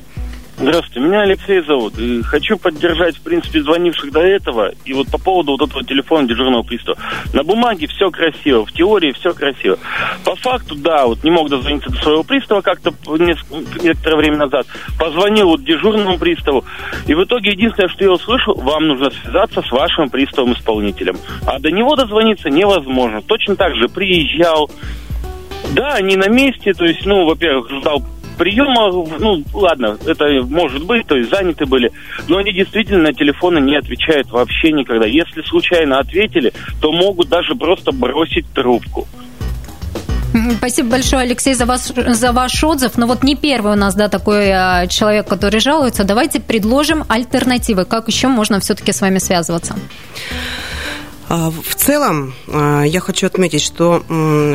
Здравствуйте, 0.58 1.02
меня 1.02 1.22
Алексей 1.22 1.60
зовут. 1.62 2.00
И 2.00 2.22
хочу 2.22 2.58
поддержать, 2.58 3.18
в 3.18 3.22
принципе, 3.22 3.62
звонивших 3.62 4.12
до 4.14 4.22
этого. 4.22 4.72
И 4.86 4.94
вот 4.94 5.10
по 5.12 5.18
поводу 5.18 5.58
вот 5.58 5.70
этого 5.70 5.84
телефона 5.84 6.28
дежурного 6.28 6.64
пристава. 6.64 6.98
На 7.34 7.44
бумаге 7.44 7.88
все 7.88 8.10
красиво, 8.10 8.66
в 8.66 8.72
теории 8.72 9.12
все 9.12 9.34
красиво. 9.34 9.78
По 10.24 10.36
факту, 10.38 10.76
да, 10.76 11.08
вот 11.08 11.26
не 11.26 11.32
мог 11.32 11.50
дозвониться 11.50 11.90
до 11.90 11.98
своего 11.98 12.24
пристава 12.24 12.62
как-то 12.62 12.94
некоторое 13.82 14.16
время 14.16 14.38
назад. 14.38 14.66
Позвонил 14.98 15.50
вот 15.50 15.64
дежурному 15.66 16.18
приставу. 16.18 16.64
И 17.06 17.14
в 17.14 17.24
итоге 17.24 17.52
единственное, 17.52 17.90
что 17.90 18.06
я 18.06 18.12
услышал, 18.12 18.56
вам 18.56 18.88
нужно 18.88 19.12
связаться 19.12 19.62
с 19.62 19.72
вашим 19.72 20.10
приставом-исполнителем. 20.10 21.18
А 21.46 21.60
до 21.60 21.70
него 21.70 21.98
дозвониться 21.98 22.50
невозможно. 22.50 23.22
Точно 23.22 23.58
так 23.58 23.76
же 23.76 23.90
приезжал, 23.90 24.70
да, 25.74 25.96
они 25.96 26.16
на 26.16 26.30
месте, 26.30 26.74
то 26.74 26.86
есть, 26.86 27.06
ну, 27.06 27.26
во-первых, 27.26 27.70
ждал 27.70 28.02
приема, 28.38 28.92
ну, 29.20 29.44
ладно, 29.54 29.98
это 30.06 30.26
может 30.48 30.84
быть, 30.86 31.08
то 31.08 31.16
есть 31.16 31.30
заняты 31.30 31.66
были, 31.66 31.92
но 32.28 32.38
они 32.38 32.54
действительно 32.54 33.04
на 33.04 33.14
телефоны 33.14 33.60
не 33.60 33.76
отвечают 33.76 34.30
вообще 34.30 34.72
никогда. 34.72 35.06
Если 35.06 35.42
случайно 35.44 36.00
ответили, 36.00 36.54
то 36.82 36.92
могут 36.92 37.30
даже 37.30 37.56
просто 37.56 37.92
бросить 37.92 38.46
трубку. 38.54 39.08
Спасибо 40.58 40.90
большое, 40.90 41.24
Алексей, 41.24 41.54
за, 41.54 41.66
вас, 41.66 41.94
за 41.96 42.32
ваш 42.34 42.64
отзыв. 42.64 42.98
Но 42.98 43.08
вот 43.08 43.24
не 43.24 43.36
первый 43.36 43.74
у 43.74 43.76
нас, 43.76 43.96
да, 43.96 44.10
такой 44.10 44.52
а, 44.52 44.88
человек, 44.88 45.28
который 45.28 45.60
жалуется. 45.62 46.04
Давайте 46.04 46.42
предложим 46.42 47.06
альтернативы. 47.08 47.86
Как 47.86 48.10
еще 48.10 48.28
можно 48.28 48.60
все-таки 48.60 48.92
с 48.92 49.00
вами 49.00 49.20
связываться? 49.20 49.76
А, 51.38 51.52
в 51.52 51.76
целом, 51.76 52.34
а, 52.48 52.84
я 52.84 53.02
хочу 53.02 53.28
отметить, 53.28 53.62
что 53.62 54.04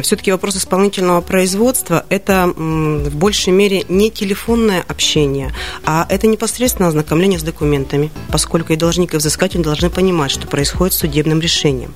все-таки 0.02 0.32
вопрос 0.32 0.56
исполнительного 0.56 1.20
производства– 1.20 2.06
это 2.08 2.50
в 2.56 3.14
большей 3.16 3.52
мере 3.52 3.84
не 3.88 4.10
телефонное 4.10 4.82
общение, 4.88 5.54
а 5.84 6.06
это 6.08 6.26
непосредственно 6.26 6.88
ознакомление 6.88 7.38
с 7.38 7.42
документами, 7.42 8.10
поскольку 8.30 8.72
и 8.72 8.76
должник, 8.76 9.12
и 9.12 9.18
взыскатель 9.18 9.60
должны 9.60 9.90
понимать, 9.90 10.30
что 10.30 10.46
происходит 10.46 10.94
с 10.94 10.98
судебным 10.98 11.40
решением. 11.40 11.92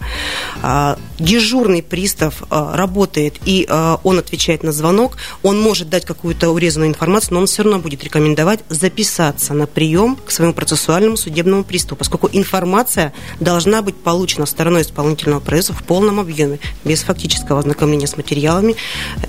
А, 0.63 0.99
дежурный 1.19 1.83
пристав 1.83 2.43
работает, 2.51 3.37
и 3.47 3.67
он 4.03 4.19
отвечает 4.19 4.63
на 4.63 4.73
звонок, 4.73 5.17
он 5.43 5.61
может 5.61 5.89
дать 5.89 6.05
какую-то 6.05 6.51
урезанную 6.51 6.91
информацию, 6.91 7.35
но 7.35 7.41
он 7.41 7.47
все 7.47 7.63
равно 7.63 7.79
будет 7.79 8.05
рекомендовать 8.05 8.61
записаться 8.69 9.55
на 9.55 9.67
прием 9.67 10.17
к 10.17 10.31
своему 10.31 10.53
процессуальному 10.53 11.17
судебному 11.17 11.65
приставу, 11.65 11.97
поскольку 11.97 12.29
информация 12.33 13.15
должна 13.41 13.81
быть 13.81 13.97
получена 13.97 14.45
стороной 14.45 14.74
стороной 14.75 14.83
исполнительного 14.83 15.41
производства 15.41 15.75
в 15.77 15.87
полном 15.87 16.21
объеме, 16.21 16.59
без 16.85 17.03
фактического 17.03 17.61
ознакомления 17.61 18.07
с 18.07 18.17
материалами, 18.17 18.75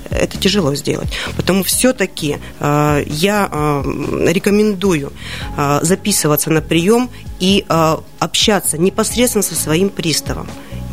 э, 0.10 0.16
это 0.16 0.38
тяжело 0.38 0.76
сделать. 0.76 1.10
Поэтому 1.36 1.64
все-таки 1.64 2.38
э, 2.60 3.04
я 3.08 3.50
э, 3.52 4.32
рекомендую 4.32 5.12
э, 5.58 5.80
записываться 5.84 6.50
на 6.50 6.62
прием 6.62 7.10
и 7.40 7.66
э, 7.68 7.98
общаться 8.20 8.78
непосредственно 8.78 9.44
со 9.44 9.56
своим 9.56 9.90
приставом 9.90 10.48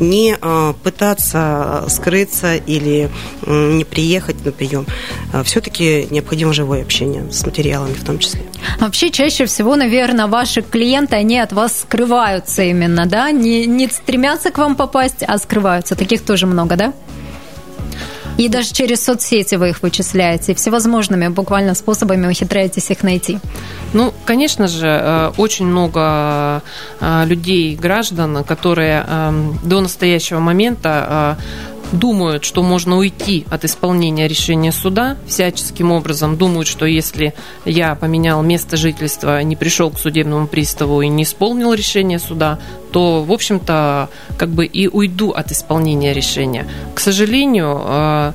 не 0.09 0.37
э, 0.39 0.73
пытаться 0.83 1.85
скрыться 1.87 2.55
или 2.55 3.09
не 3.45 3.83
приехать 3.83 4.45
на 4.45 4.51
прием. 4.51 4.85
Э, 5.33 5.43
Все-таки 5.43 6.07
необходимо 6.09 6.53
живое 6.53 6.81
общение 6.81 7.31
с 7.31 7.45
материалами 7.45 7.93
в 7.93 8.03
том 8.03 8.19
числе. 8.19 8.41
Вообще, 8.79 9.09
чаще 9.09 9.45
всего, 9.45 9.75
наверное, 9.75 10.27
ваши 10.27 10.61
клиенты, 10.61 11.15
они 11.15 11.39
от 11.39 11.53
вас 11.53 11.81
скрываются 11.81 12.63
именно, 12.63 13.05
да? 13.05 13.31
Не, 13.31 13.65
не 13.65 13.87
стремятся 13.87 14.51
к 14.51 14.57
вам 14.57 14.75
попасть, 14.75 15.23
а 15.27 15.37
скрываются. 15.37 15.95
Таких 15.95 16.21
тоже 16.23 16.47
много, 16.47 16.75
да? 16.75 16.93
И 18.37 18.49
даже 18.49 18.73
через 18.73 19.03
соцсети 19.03 19.55
вы 19.55 19.69
их 19.69 19.83
вычисляете, 19.83 20.53
всевозможными 20.53 21.27
буквально 21.27 21.75
способами 21.75 22.27
ухитряетесь 22.27 22.89
их 22.89 23.03
найти. 23.03 23.39
Ну, 23.93 24.13
конечно 24.25 24.67
же, 24.67 24.87
э, 24.87 25.31
очень 25.37 25.67
много 25.67 26.63
э, 26.99 27.25
людей, 27.25 27.75
граждан, 27.75 28.43
которые 28.43 29.05
эм, 29.07 29.59
до 29.63 29.81
настоящего 29.81 30.39
момента 30.39 31.37
э, 31.39 31.72
думают, 31.93 32.43
что 32.43 32.63
можно 32.63 32.97
уйти 32.97 33.45
от 33.49 33.63
исполнения 33.63 34.27
решения 34.27 34.71
суда 34.71 35.17
всяческим 35.27 35.91
образом, 35.91 36.37
думают, 36.37 36.67
что 36.67 36.85
если 36.85 37.33
я 37.65 37.95
поменял 37.95 38.41
место 38.41 38.75
жительства, 38.77 39.41
не 39.43 39.55
пришел 39.55 39.89
к 39.91 39.99
судебному 39.99 40.47
приставу 40.47 41.01
и 41.01 41.07
не 41.07 41.23
исполнил 41.23 41.73
решение 41.73 42.19
суда, 42.19 42.59
то, 42.91 43.23
в 43.23 43.31
общем-то, 43.31 44.09
как 44.37 44.49
бы 44.49 44.65
и 44.65 44.87
уйду 44.87 45.31
от 45.31 45.51
исполнения 45.51 46.13
решения. 46.13 46.67
К 46.93 46.99
сожалению, 46.99 47.81
э, 47.83 48.33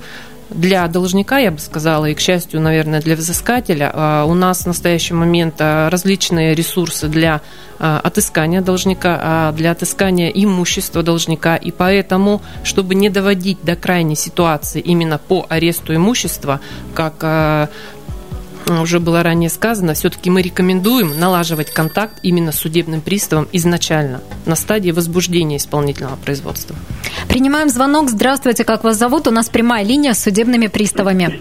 для 0.50 0.88
должника, 0.88 1.38
я 1.38 1.50
бы 1.50 1.58
сказала, 1.58 2.06
и, 2.06 2.14
к 2.14 2.20
счастью, 2.20 2.60
наверное, 2.60 3.00
для 3.00 3.16
взыскателя, 3.16 3.90
э, 3.92 4.24
у 4.26 4.34
нас 4.34 4.62
в 4.62 4.66
настоящий 4.66 5.14
момент 5.14 5.56
э, 5.58 5.88
различные 5.88 6.54
ресурсы 6.54 7.08
для 7.08 7.42
э, 7.78 8.00
отыскания 8.02 8.62
должника, 8.62 9.52
для 9.56 9.72
отыскания 9.72 10.30
имущества 10.30 11.02
должника. 11.02 11.56
И 11.56 11.70
поэтому, 11.70 12.40
чтобы 12.64 12.94
не 12.94 13.10
доводить 13.10 13.58
до 13.62 13.76
крайней 13.76 14.16
ситуации 14.16 14.80
именно 14.80 15.18
по 15.18 15.44
аресту 15.48 15.94
имущества, 15.94 16.60
как 16.94 17.68
уже 18.76 19.00
было 19.00 19.22
ранее 19.22 19.48
сказано, 19.48 19.94
все-таки 19.94 20.30
мы 20.30 20.42
рекомендуем 20.42 21.18
налаживать 21.18 21.70
контакт 21.70 22.18
именно 22.22 22.52
с 22.52 22.58
судебным 22.58 23.00
приставом 23.00 23.48
изначально, 23.52 24.20
на 24.44 24.56
стадии 24.56 24.90
возбуждения 24.90 25.56
исполнительного 25.56 26.16
производства. 26.16 26.76
Принимаем 27.28 27.70
звонок. 27.70 28.10
Здравствуйте, 28.10 28.64
как 28.64 28.84
вас 28.84 28.96
зовут? 28.96 29.26
У 29.26 29.30
нас 29.30 29.48
прямая 29.48 29.84
линия 29.84 30.12
с 30.12 30.22
судебными 30.22 30.66
приставами. 30.66 31.40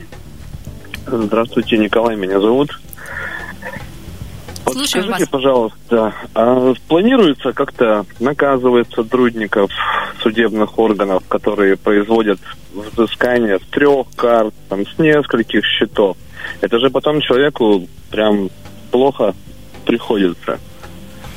Здравствуйте, 1.06 1.78
Николай 1.78 2.16
меня 2.16 2.40
зовут. 2.40 2.80
Вот 4.66 4.88
скажите, 4.88 5.12
вас. 5.12 5.30
пожалуйста, 5.30 6.14
а 6.34 6.74
планируется 6.88 7.54
как-то 7.54 8.06
наказывать 8.20 8.92
сотрудников 8.94 9.72
судебных 10.22 10.78
органов, 10.80 11.24
которые 11.28 11.78
производят 11.78 12.40
взыскание 12.74 13.60
с 13.60 13.64
трех 13.70 14.08
карт, 14.16 14.54
там, 14.70 14.86
с 14.86 14.98
нескольких 14.98 15.66
счетов? 15.66 16.18
Это 16.62 16.80
же 16.80 16.90
потом 16.90 17.22
человеку 17.22 17.88
прям 18.12 18.50
плохо 18.92 19.34
приходится. 19.86 20.60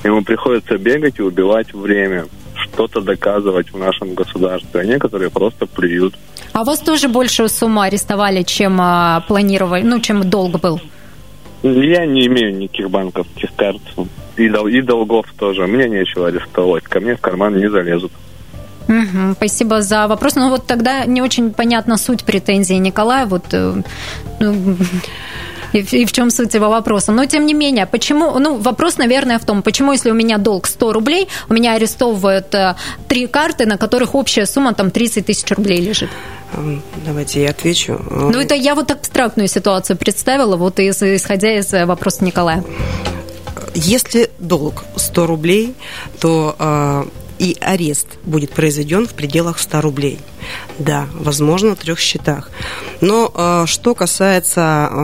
Ему 0.04 0.22
приходится 0.22 0.78
бегать 0.78 1.18
и 1.18 1.22
убивать 1.22 1.72
время, 1.74 2.26
что-то 2.54 3.00
доказывать 3.00 3.72
в 3.72 3.78
нашем 3.78 4.14
государстве, 4.14 4.80
а 4.80 4.84
некоторые 4.84 5.30
просто 5.30 5.66
плюют. 5.66 6.14
А 6.52 6.64
вас 6.64 6.80
тоже 6.80 7.08
большую 7.08 7.48
сумму 7.48 7.80
арестовали, 7.80 8.42
чем 8.42 8.78
а, 8.80 9.24
планировали, 9.28 9.82
ну, 9.82 10.00
чем 10.00 10.28
долг 10.28 10.60
был? 10.60 10.80
Я 11.62 12.06
не 12.06 12.26
имею 12.26 12.56
никаких 12.56 12.90
банковских 12.90 13.54
карт 13.54 13.80
и, 14.36 14.48
дол- 14.48 14.66
и 14.66 14.80
долгов 14.80 15.26
тоже. 15.38 15.66
Мне 15.66 15.88
нечего 15.88 16.28
арестовывать. 16.28 16.84
Ко 16.84 17.00
мне 17.00 17.16
в 17.16 17.20
карман 17.20 17.56
не 17.58 17.68
залезут. 17.68 18.12
Мгм, 18.90 19.34
спасибо 19.36 19.82
за 19.82 20.06
вопрос. 20.08 20.34
Ну 20.36 20.48
вот 20.50 20.66
тогда 20.66 21.04
не 21.06 21.22
очень 21.22 21.50
понятна 21.52 21.96
суть 21.96 22.24
претензии 22.24 22.74
Николая. 22.78 23.26
Вот, 23.26 23.44
э, 23.54 23.82
ну, 24.40 24.76
и, 25.72 25.82
в- 25.82 25.92
и 25.92 26.04
в 26.04 26.12
чем 26.12 26.30
суть 26.30 26.54
его 26.54 26.68
вопроса. 26.68 27.12
Но 27.12 27.24
тем 27.26 27.46
не 27.46 27.54
менее, 27.54 27.86
почему, 27.86 28.38
ну, 28.40 28.56
вопрос, 28.56 28.98
наверное, 28.98 29.38
в 29.38 29.44
том, 29.44 29.62
почему, 29.62 29.92
если 29.92 30.10
у 30.10 30.14
меня 30.14 30.38
долг 30.38 30.66
100 30.66 30.92
рублей, 30.92 31.28
у 31.48 31.54
меня 31.54 31.74
арестовывают 31.74 32.52
э, 32.54 32.74
три 33.08 33.26
карты, 33.28 33.66
на 33.66 33.76
которых 33.76 34.14
общая 34.16 34.46
сумма 34.46 34.72
там 34.74 34.90
30 34.90 35.26
тысяч 35.26 35.48
рублей 35.56 35.80
лежит. 35.80 36.10
Эм, 36.54 36.82
Давайте 37.06 37.42
я 37.42 37.50
отвечу. 37.50 38.00
Ну, 38.10 38.40
это 38.40 38.54
я 38.56 38.74
вот 38.74 38.90
абстрактную 38.90 39.46
ситуацию 39.48 39.96
представила, 39.96 40.56
вот 40.56 40.80
из- 40.80 41.00
исходя 41.02 41.56
из 41.58 41.72
э, 41.74 41.86
вопроса 41.86 42.24
Николая. 42.24 42.64
Если 43.74 44.30
долг 44.40 44.82
100 44.96 45.26
рублей, 45.26 45.74
то 46.20 46.56
и 47.40 47.56
арест 47.62 48.06
будет 48.22 48.50
произведен 48.50 49.08
в 49.08 49.14
пределах 49.14 49.58
100 49.58 49.80
рублей. 49.80 50.18
Да, 50.78 51.06
возможно, 51.14 51.74
в 51.74 51.78
трех 51.78 51.98
счетах. 51.98 52.50
Но 53.00 53.32
э, 53.34 53.64
что 53.66 53.94
касается 53.94 54.88
э, 54.90 54.96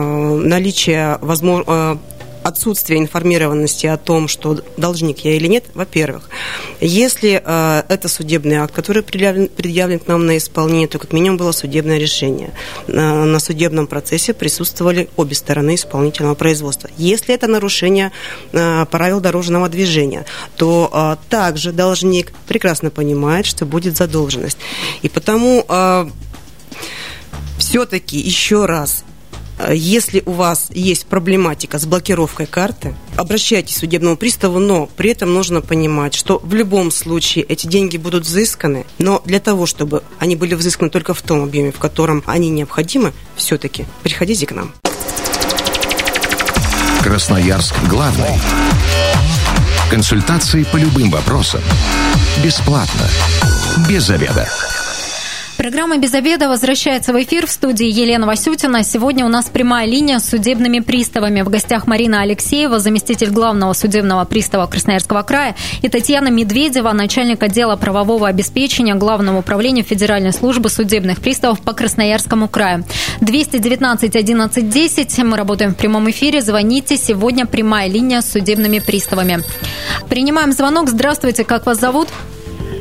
наличия 0.43 1.17
возможно, 1.21 1.99
отсутствие 2.47 2.99
информированности 2.99 3.87
о 3.87 3.97
том, 3.97 4.27
что 4.27 4.59
должник 4.77 5.19
я 5.19 5.35
или 5.35 5.47
нет, 5.47 5.65
во-первых. 5.73 6.29
Если 6.79 7.41
э, 7.43 7.83
это 7.89 8.07
судебный 8.07 8.57
акт, 8.57 8.73
который 8.73 9.03
предъявлен, 9.03 9.49
предъявлен 9.49 9.99
к 9.99 10.07
нам 10.07 10.25
на 10.25 10.37
исполнение, 10.37 10.87
то 10.87 10.97
как 10.97 11.11
минимум 11.11 11.37
было 11.37 11.51
судебное 11.51 11.97
решение. 11.97 12.53
На, 12.87 13.25
на 13.25 13.39
судебном 13.39 13.87
процессе 13.87 14.33
присутствовали 14.33 15.09
обе 15.17 15.35
стороны 15.35 15.75
исполнительного 15.75 16.35
производства. 16.35 16.89
Если 16.97 17.35
это 17.35 17.47
нарушение 17.47 18.11
э, 18.53 18.85
правил 18.89 19.19
дорожного 19.19 19.67
движения, 19.67 20.25
то 20.55 20.89
э, 20.91 21.29
также 21.29 21.73
должник 21.73 22.31
прекрасно 22.47 22.89
понимает, 22.89 23.45
что 23.45 23.65
будет 23.65 23.97
задолженность. 23.97 24.57
И 25.01 25.09
потому 25.09 25.65
э, 25.67 26.09
все-таки 27.57 28.17
еще 28.17 28.65
раз 28.65 29.03
Э, 29.06 29.06
если 29.69 30.21
у 30.25 30.31
вас 30.31 30.67
есть 30.71 31.07
проблематика 31.07 31.79
с 31.79 31.85
блокировкой 31.85 32.45
карты, 32.45 32.95
обращайтесь 33.15 33.75
к 33.75 33.79
судебному 33.79 34.15
приставу, 34.15 34.59
но 34.59 34.85
при 34.85 35.11
этом 35.11 35.33
нужно 35.33 35.61
понимать, 35.61 36.13
что 36.13 36.39
в 36.43 36.53
любом 36.53 36.91
случае 36.91 37.43
эти 37.45 37.67
деньги 37.67 37.97
будут 37.97 38.25
взысканы, 38.25 38.85
но 38.99 39.21
для 39.25 39.39
того, 39.39 39.65
чтобы 39.65 40.03
они 40.19 40.35
были 40.35 40.53
взысканы 40.53 40.89
только 40.89 41.13
в 41.13 41.21
том 41.21 41.43
объеме, 41.43 41.71
в 41.71 41.79
котором 41.79 42.23
они 42.25 42.49
необходимы, 42.49 43.13
все-таки 43.35 43.85
приходите 44.03 44.45
к 44.45 44.51
нам. 44.51 44.73
Красноярск 47.01 47.73
главный. 47.89 48.39
Консультации 49.89 50.63
по 50.63 50.77
любым 50.77 51.09
вопросам. 51.09 51.61
Бесплатно. 52.43 53.07
Без 53.89 54.03
заведа. 54.03 54.49
Программа 55.57 55.97
«Без 55.97 56.13
обеда» 56.13 56.49
возвращается 56.49 57.13
в 57.13 57.23
эфир 57.23 57.47
в 57.47 57.49
студии 57.49 57.87
Елена 57.87 58.27
Васютина. 58.27 58.83
Сегодня 58.83 59.25
у 59.25 59.27
нас 59.27 59.49
прямая 59.49 59.87
линия 59.87 60.19
с 60.19 60.29
судебными 60.29 60.81
приставами. 60.81 61.41
В 61.41 61.49
гостях 61.49 61.87
Марина 61.87 62.21
Алексеева, 62.21 62.77
заместитель 62.77 63.31
главного 63.31 63.73
судебного 63.73 64.23
пристава 64.25 64.67
Красноярского 64.67 65.23
края, 65.23 65.55
и 65.81 65.89
Татьяна 65.89 66.27
Медведева, 66.27 66.91
начальник 66.91 67.41
отдела 67.41 67.75
правового 67.75 68.27
обеспечения 68.27 68.93
Главного 68.93 69.39
управления 69.39 69.81
Федеральной 69.81 70.31
службы 70.31 70.69
судебных 70.69 71.21
приставов 71.21 71.59
по 71.61 71.73
Красноярскому 71.73 72.47
краю. 72.47 72.85
219 73.21 74.15
11 74.15 74.69
10. 74.69 75.17
Мы 75.23 75.37
работаем 75.37 75.73
в 75.73 75.77
прямом 75.77 76.07
эфире. 76.11 76.41
Звоните. 76.41 76.97
Сегодня 76.97 77.47
прямая 77.47 77.89
линия 77.89 78.21
с 78.21 78.31
судебными 78.31 78.77
приставами. 78.77 79.39
Принимаем 80.07 80.51
звонок. 80.51 80.87
Здравствуйте. 80.87 81.43
Как 81.43 81.65
вас 81.65 81.79
зовут? 81.79 82.09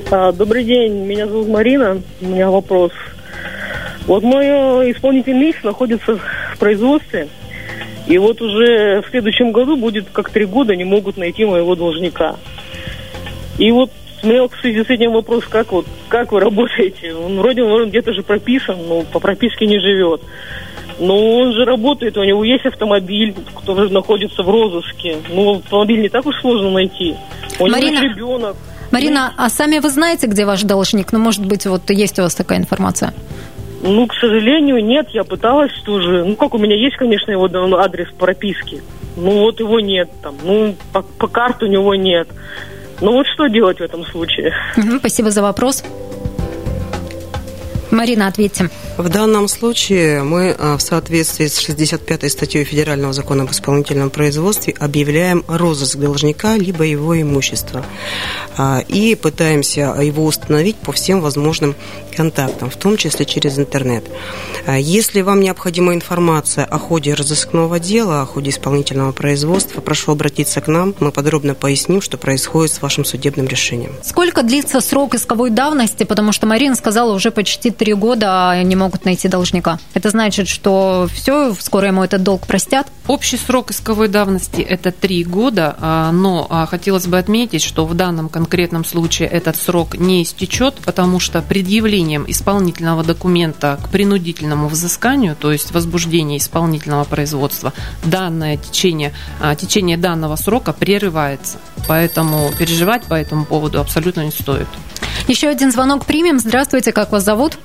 А, 0.08 0.30
добрый 0.30 0.62
день, 0.62 1.04
меня 1.04 1.26
зовут 1.26 1.48
Марина. 1.48 2.00
У 2.20 2.26
меня 2.26 2.48
вопрос. 2.48 2.92
Вот 4.06 4.22
мой 4.22 4.46
э, 4.46 4.92
исполнительный 4.92 5.46
лист 5.46 5.64
находится 5.64 6.16
в 6.16 6.58
производстве. 6.60 7.26
И 8.06 8.16
вот 8.18 8.40
уже 8.40 9.02
в 9.02 9.10
следующем 9.10 9.50
году 9.50 9.76
будет 9.76 10.06
как 10.12 10.30
три 10.30 10.44
года 10.44 10.76
не 10.76 10.84
могут 10.84 11.16
найти 11.16 11.44
моего 11.44 11.74
должника. 11.74 12.36
И 13.58 13.72
вот 13.72 13.90
у 14.22 14.28
меня 14.28 14.46
в 14.46 14.54
связи 14.60 14.84
с 14.84 14.90
этим 14.90 15.12
вопрос, 15.12 15.44
как 15.44 15.72
вот, 15.72 15.86
как 16.08 16.30
вы 16.30 16.38
работаете? 16.38 17.12
Он 17.12 17.38
вроде 17.40 17.64
он 17.64 17.88
где-то 17.88 18.12
же 18.12 18.22
прописан, 18.22 18.76
но 18.86 19.02
по 19.02 19.18
прописке 19.18 19.66
не 19.66 19.80
живет. 19.80 20.20
Но 21.00 21.38
он 21.38 21.52
же 21.52 21.64
работает, 21.64 22.16
у 22.16 22.22
него 22.22 22.44
есть 22.44 22.64
автомобиль, 22.64 23.34
который 23.56 23.90
находится 23.90 24.44
в 24.44 24.48
розыске. 24.48 25.16
Ну, 25.30 25.56
автомобиль 25.56 26.00
не 26.00 26.08
так 26.08 26.24
уж 26.26 26.40
сложно 26.40 26.70
найти. 26.70 27.16
У 27.58 27.66
Марина, 27.66 27.90
него 27.90 28.02
есть 28.04 28.16
ребенок. 28.16 28.56
Марина, 28.90 29.32
а 29.36 29.48
сами 29.48 29.78
вы 29.78 29.88
знаете, 29.88 30.26
где 30.26 30.44
ваш 30.44 30.62
должник? 30.62 31.12
Ну, 31.12 31.18
может 31.18 31.44
быть, 31.44 31.66
вот 31.66 31.90
есть 31.90 32.18
у 32.18 32.22
вас 32.22 32.34
такая 32.34 32.58
информация? 32.58 33.12
Ну, 33.82 34.06
к 34.06 34.14
сожалению, 34.14 34.84
нет. 34.84 35.08
Я 35.10 35.24
пыталась 35.24 35.72
тоже. 35.84 36.24
Ну, 36.24 36.34
как 36.36 36.54
у 36.54 36.58
меня 36.58 36.76
есть, 36.76 36.96
конечно, 36.96 37.30
его 37.30 37.48
адрес 37.78 38.08
прописки. 38.18 38.82
Ну, 39.16 39.40
вот 39.42 39.60
его 39.60 39.80
нет 39.80 40.10
там. 40.22 40.34
Ну, 40.42 40.74
по, 40.92 41.02
по 41.02 41.28
карте 41.28 41.66
у 41.66 41.68
него 41.68 41.94
нет. 41.94 42.28
Ну, 43.00 43.12
вот 43.12 43.26
что 43.26 43.46
делать 43.48 43.78
в 43.78 43.82
этом 43.82 44.04
случае? 44.06 44.54
спасибо 44.98 45.30
за 45.30 45.42
вопрос. 45.42 45.84
Марина, 47.90 48.26
ответьте. 48.26 48.70
В 48.96 49.08
данном 49.08 49.48
случае 49.48 50.22
мы 50.22 50.54
а, 50.58 50.76
в 50.76 50.82
соответствии 50.82 51.46
с 51.46 51.58
65-й 51.58 52.30
статьей 52.30 52.64
Федерального 52.64 53.12
закона 53.12 53.44
об 53.44 53.50
исполнительном 53.50 54.10
производстве 54.10 54.74
объявляем 54.78 55.44
розыск 55.48 55.96
должника 55.96 56.56
либо 56.56 56.84
его 56.84 57.20
имущества 57.20 57.84
и 58.88 59.18
пытаемся 59.20 59.96
его 60.00 60.24
установить 60.24 60.76
по 60.76 60.92
всем 60.92 61.20
возможным 61.20 61.74
контактам, 62.16 62.70
в 62.70 62.76
том 62.76 62.96
числе 62.96 63.26
через 63.26 63.58
интернет. 63.58 64.04
А, 64.66 64.78
если 64.78 65.20
вам 65.20 65.40
необходима 65.40 65.94
информация 65.94 66.64
о 66.64 66.78
ходе 66.78 67.14
разыскного 67.14 67.78
дела, 67.78 68.22
о 68.22 68.26
ходе 68.26 68.50
исполнительного 68.50 69.12
производства, 69.12 69.80
прошу 69.80 70.12
обратиться 70.12 70.60
к 70.60 70.66
нам, 70.68 70.94
мы 70.98 71.12
подробно 71.12 71.54
поясним, 71.54 72.00
что 72.00 72.16
происходит 72.16 72.72
с 72.72 72.82
вашим 72.82 73.04
судебным 73.04 73.46
решением. 73.46 73.92
Сколько 74.02 74.42
длится 74.42 74.80
срок 74.80 75.14
исковой 75.14 75.50
давности? 75.50 76.04
Потому 76.04 76.32
что 76.32 76.46
Марина 76.46 76.74
сказала, 76.74 77.12
уже 77.12 77.30
почти 77.30 77.70
три 77.76 77.94
года 77.94 78.60
не 78.62 78.76
могут 78.76 79.04
найти 79.04 79.28
должника. 79.28 79.78
Это 79.94 80.10
значит, 80.10 80.48
что 80.48 81.08
все, 81.12 81.54
скоро 81.54 81.88
ему 81.88 82.02
этот 82.02 82.22
долг 82.22 82.46
простят? 82.46 82.88
Общий 83.06 83.36
срок 83.36 83.70
исковой 83.70 84.08
давности– 84.08 84.60
это 84.62 84.90
три 84.90 85.22
года, 85.24 85.76
а, 85.80 86.10
но 86.12 86.46
а, 86.50 86.66
хотелось 86.66 87.06
бы 87.06 87.18
отметить, 87.18 87.62
что 87.62 87.86
в 87.86 87.94
данном 87.94 88.28
конкретном 88.28 88.84
случае 88.84 89.28
этот 89.28 89.56
срок 89.56 89.96
не 89.96 90.22
истечет, 90.22 90.74
потому 90.84 91.20
что 91.20 91.40
предъявлением 91.42 92.24
исполнительного 92.26 93.04
документа 93.04 93.78
к 93.82 93.90
принудительному 93.90 94.68
взысканию, 94.68 95.36
то 95.38 95.52
есть 95.52 95.70
возбуждение 95.70 96.38
исполнительного 96.38 97.04
производства, 97.04 97.72
данное 98.04 98.56
течение, 98.56 99.12
а, 99.40 99.54
течение 99.54 99.96
данного 99.96 100.36
срока 100.36 100.72
прерывается. 100.72 101.58
Поэтому 101.86 102.50
переживать 102.58 103.04
по 103.04 103.14
этому 103.14 103.44
поводу 103.44 103.80
абсолютно 103.80 104.22
не 104.22 104.32
стоит. 104.32 104.66
Еще 105.28 105.48
один 105.48 105.72
звонок 105.72 106.06
примем. 106.06 106.38
Здравствуйте, 106.38 106.92
как 106.92 107.12
вас 107.12 107.24
зовут? 107.24 107.58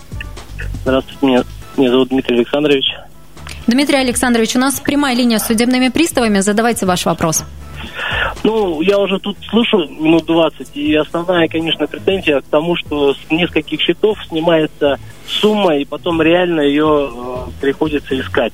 Здравствуйте, 0.83 1.25
меня, 1.25 1.43
меня 1.77 1.91
зовут 1.91 2.09
Дмитрий 2.09 2.37
Александрович. 2.37 2.85
Дмитрий 3.67 3.97
Александрович, 3.97 4.55
у 4.55 4.59
нас 4.59 4.79
прямая 4.79 5.15
линия 5.15 5.37
с 5.37 5.47
судебными 5.47 5.89
приставами. 5.89 6.39
Задавайте 6.39 6.85
ваш 6.85 7.05
вопрос. 7.05 7.43
Ну, 8.43 8.81
я 8.81 8.97
уже 8.97 9.19
тут 9.19 9.37
слышу 9.49 9.77
минут 9.87 10.25
20, 10.25 10.75
и 10.75 10.95
основная, 10.95 11.47
конечно, 11.47 11.85
претензия 11.87 12.41
к 12.41 12.45
тому, 12.45 12.75
что 12.75 13.13
с 13.13 13.17
нескольких 13.29 13.79
счетов 13.81 14.17
снимается 14.27 14.99
сумма, 15.27 15.77
и 15.77 15.85
потом 15.85 16.21
реально 16.21 16.61
ее 16.61 17.09
э, 17.11 17.51
приходится 17.61 18.19
искать. 18.19 18.53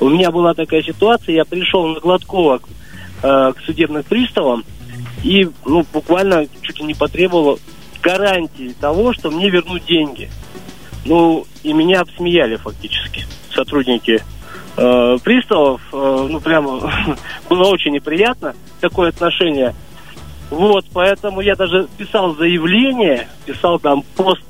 У 0.00 0.08
меня 0.08 0.30
была 0.30 0.52
такая 0.54 0.82
ситуация, 0.82 1.36
я 1.36 1.44
пришел 1.44 1.86
на 1.86 2.00
Гладкова 2.00 2.60
э, 3.22 3.52
к 3.56 3.60
судебным 3.64 4.02
приставам, 4.02 4.64
и 5.22 5.48
ну, 5.64 5.86
буквально 5.92 6.46
чуть 6.60 6.78
ли 6.80 6.84
не 6.84 6.94
потребовал 6.94 7.58
гарантии 8.02 8.74
того, 8.78 9.14
что 9.14 9.30
мне 9.30 9.48
вернут 9.48 9.84
деньги. 9.86 10.28
Ну, 11.04 11.46
и 11.62 11.72
меня 11.72 12.00
обсмеяли 12.00 12.56
фактически 12.56 13.26
сотрудники 13.52 14.22
э, 14.76 15.18
приставов. 15.22 15.80
Э, 15.92 16.26
ну, 16.30 16.40
прямо 16.40 16.80
было 17.48 17.64
очень 17.68 17.92
неприятно 17.92 18.54
такое 18.80 19.10
отношение. 19.10 19.74
Вот, 20.50 20.84
поэтому 20.92 21.40
я 21.40 21.56
даже 21.56 21.88
писал 21.98 22.34
заявление, 22.34 23.28
писал 23.44 23.78
там 23.78 24.02
пост 24.16 24.44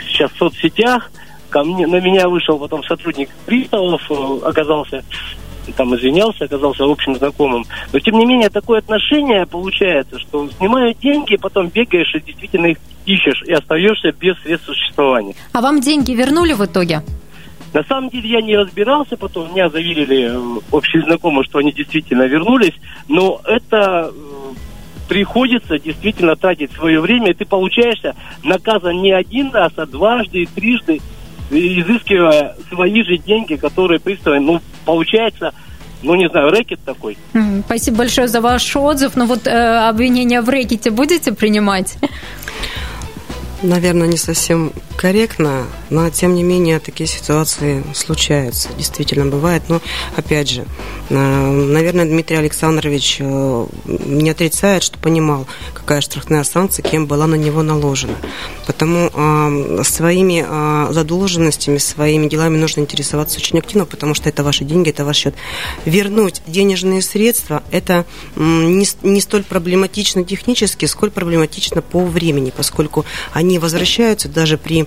сейчас 0.00 0.30
в 0.32 0.38
соцсетях. 0.38 1.10
Ко 1.50 1.64
мне, 1.64 1.86
на 1.86 2.00
меня 2.00 2.28
вышел 2.28 2.58
потом 2.58 2.82
сотрудник 2.84 3.28
приставов, 3.46 4.02
э, 4.10 4.38
оказался 4.44 5.04
там 5.70 5.94
извинялся, 5.94 6.44
оказался 6.44 6.84
общим 6.84 7.14
знакомым. 7.14 7.64
Но 7.92 8.00
тем 8.00 8.18
не 8.18 8.26
менее 8.26 8.48
такое 8.48 8.80
отношение 8.80 9.46
получается, 9.46 10.18
что 10.18 10.48
снимают 10.58 10.98
деньги, 10.98 11.36
потом 11.36 11.68
бегаешь 11.68 12.12
и 12.14 12.20
действительно 12.20 12.66
их 12.66 12.78
ищешь 13.06 13.42
и 13.46 13.52
остаешься 13.52 14.12
без 14.12 14.36
средств 14.42 14.66
существования. 14.66 15.34
А 15.52 15.60
вам 15.60 15.80
деньги 15.80 16.12
вернули 16.12 16.52
в 16.52 16.64
итоге? 16.64 17.02
На 17.72 17.82
самом 17.84 18.10
деле 18.10 18.28
я 18.28 18.42
не 18.42 18.56
разбирался, 18.56 19.16
потом 19.16 19.50
меня 19.52 19.70
заверили 19.70 20.30
э, 20.30 20.60
общие 20.70 21.02
знакомые, 21.02 21.44
что 21.44 21.58
они 21.58 21.72
действительно 21.72 22.24
вернулись, 22.24 22.74
но 23.08 23.40
это 23.46 24.10
э, 24.12 24.32
приходится 25.08 25.78
действительно 25.78 26.36
тратить 26.36 26.72
свое 26.72 27.00
время, 27.00 27.30
и 27.30 27.34
ты 27.34 27.46
получаешься 27.46 28.14
наказан 28.44 29.00
не 29.00 29.12
один 29.12 29.50
раз, 29.52 29.72
а 29.76 29.86
дважды 29.86 30.42
и 30.42 30.46
трижды, 30.46 31.00
изыскивая 31.50 32.56
свои 32.68 33.02
же 33.04 33.16
деньги, 33.16 33.54
которые 33.56 34.00
приставы, 34.00 34.40
ну, 34.40 34.60
получается, 34.84 35.52
ну, 36.02 36.14
не 36.14 36.28
знаю, 36.28 36.50
рэкет 36.50 36.80
такой. 36.84 37.16
Спасибо 37.66 37.98
большое 37.98 38.28
за 38.28 38.40
ваш 38.40 38.76
отзыв. 38.76 39.12
Ну, 39.16 39.26
вот 39.26 39.46
э, 39.46 39.88
обвинения 39.88 40.40
в 40.40 40.48
рэкете 40.48 40.90
будете 40.90 41.32
принимать? 41.32 41.96
Наверное, 43.62 44.06
не 44.06 44.16
совсем 44.16 44.72
корректно. 44.96 45.64
Но, 45.90 46.08
тем 46.10 46.34
не 46.34 46.42
менее, 46.42 46.78
такие 46.78 47.06
ситуации 47.08 47.82
случаются, 47.94 48.68
действительно 48.76 49.26
бывает. 49.26 49.62
Но, 49.68 49.80
опять 50.16 50.48
же, 50.48 50.64
э, 51.08 51.14
наверное, 51.14 52.04
Дмитрий 52.04 52.36
Александрович 52.36 53.18
э, 53.20 53.66
не 53.86 54.30
отрицает, 54.30 54.82
что 54.82 54.98
понимал, 54.98 55.46
какая 55.74 56.00
штрафная 56.00 56.44
санкция, 56.44 56.82
кем 56.82 57.06
была 57.06 57.26
на 57.26 57.36
него 57.36 57.62
наложена. 57.62 58.16
Потому 58.66 59.10
э, 59.12 59.82
своими 59.84 60.42
задолженностями, 60.92 61.78
своими 61.78 62.28
делами 62.28 62.56
нужно 62.56 62.80
интересоваться 62.80 63.38
очень 63.38 63.58
активно, 63.58 63.86
потому 63.86 64.14
что 64.14 64.28
это 64.28 64.42
ваши 64.42 64.64
деньги, 64.64 64.90
это 64.90 65.04
ваш 65.04 65.16
счет. 65.16 65.34
Вернуть 65.84 66.42
денежные 66.46 67.02
средства– 67.02 67.62
это 67.70 68.04
не, 68.36 68.86
не 69.02 69.20
столь 69.20 69.44
проблематично 69.44 70.24
технически, 70.24 70.86
сколь 70.86 71.10
проблематично 71.10 71.82
по 71.82 72.04
времени, 72.04 72.52
поскольку 72.54 73.04
они 73.32 73.51
возвращаются 73.58 74.28
даже 74.28 74.58
при 74.58 74.86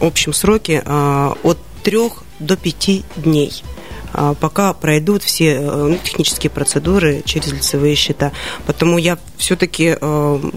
общем 0.00 0.32
сроке 0.32 0.82
а, 0.84 1.36
от 1.42 1.58
трех 1.82 2.24
до 2.38 2.56
пяти 2.56 3.04
дней 3.16 3.62
а, 4.12 4.34
пока 4.34 4.72
пройдут 4.72 5.22
все 5.22 5.54
э, 5.54 5.60
ну, 5.60 5.98
технические 6.02 6.50
процедуры 6.50 7.22
через 7.24 7.52
лицевые 7.52 7.94
счета. 7.94 8.32
Потому 8.66 8.98
я 8.98 9.18
все-таки 9.36 9.96
э, 10.00 10.50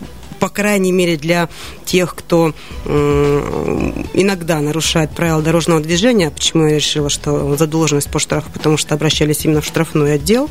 по 0.43 0.49
крайней 0.49 0.91
мере, 0.91 1.15
для 1.15 1.47
тех, 1.85 2.13
кто 2.15 2.53
иногда 2.85 4.59
нарушает 4.59 5.11
правила 5.11 5.41
дорожного 5.41 5.79
движения. 5.79 6.31
Почему 6.31 6.67
я 6.67 6.75
решила, 6.75 7.09
что 7.09 7.55
задолженность 7.55 8.11
по 8.11 8.19
штрафу? 8.19 8.49
Потому 8.51 8.75
что 8.75 8.93
обращались 8.93 9.45
именно 9.45 9.61
в 9.61 9.65
штрафной 9.65 10.15
отдел. 10.15 10.49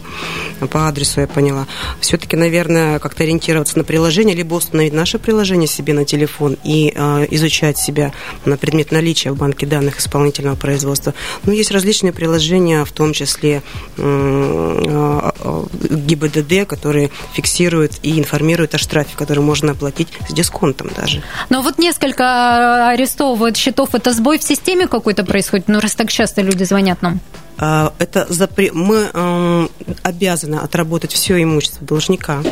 По 0.70 0.88
адресу 0.88 1.20
я 1.20 1.26
поняла. 1.26 1.66
Все-таки, 2.00 2.37
наверное, 2.37 2.98
как-то 3.00 3.24
ориентироваться 3.24 3.76
на 3.76 3.85
приложение, 3.85 4.35
либо 4.35 4.55
установить 4.55 4.94
наше 4.94 5.18
приложение 5.18 5.68
себе 5.68 5.92
на 5.92 6.07
телефон 6.07 6.57
и 6.64 6.94
э, 6.94 7.26
изучать 7.31 7.76
себя 7.76 8.12
на 8.46 8.57
предмет 8.57 8.92
наличия 8.92 9.31
в 9.31 9.37
банке 9.37 9.66
данных 9.66 9.98
исполнительного 9.98 10.57
производства. 10.57 11.12
Ну, 11.44 11.52
есть 11.52 11.70
различные 11.70 12.14
приложения, 12.14 12.87
в 12.87 12.92
том 12.92 13.12
числе 13.12 13.62
э, 13.98 15.33
э, 15.44 15.62
ГИБДД, 15.90 16.66
которые 16.66 17.11
фиксируют 17.35 17.92
и 18.02 18.18
информируют 18.18 18.74
о 18.74 18.78
штрафе, 18.78 19.11
который 19.16 19.40
можно 19.40 19.74
оплатить 19.82 20.08
с 20.28 20.32
дисконтом 20.32 20.90
даже. 20.96 21.22
Но 21.50 21.62
вот 21.62 21.78
несколько 21.78 22.22
э, 22.22 22.92
арестовывают 22.94 23.56
счетов. 23.56 23.94
Это 23.94 24.12
сбой 24.12 24.38
в 24.38 24.42
системе 24.42 24.86
какой-то 24.86 25.24
происходит? 25.24 25.68
Ну, 25.68 25.80
раз 25.80 25.94
так 25.94 26.10
часто 26.10 26.42
люди 26.42 26.64
звонят 26.64 27.02
нам. 27.02 27.20
А, 27.58 27.92
это 27.98 28.26
запре... 28.28 28.70
Мы 28.72 29.10
э, 29.12 29.66
обязаны 30.02 30.56
отработать 30.56 31.12
все 31.12 31.42
имущество 31.42 31.84
должника 31.84 32.42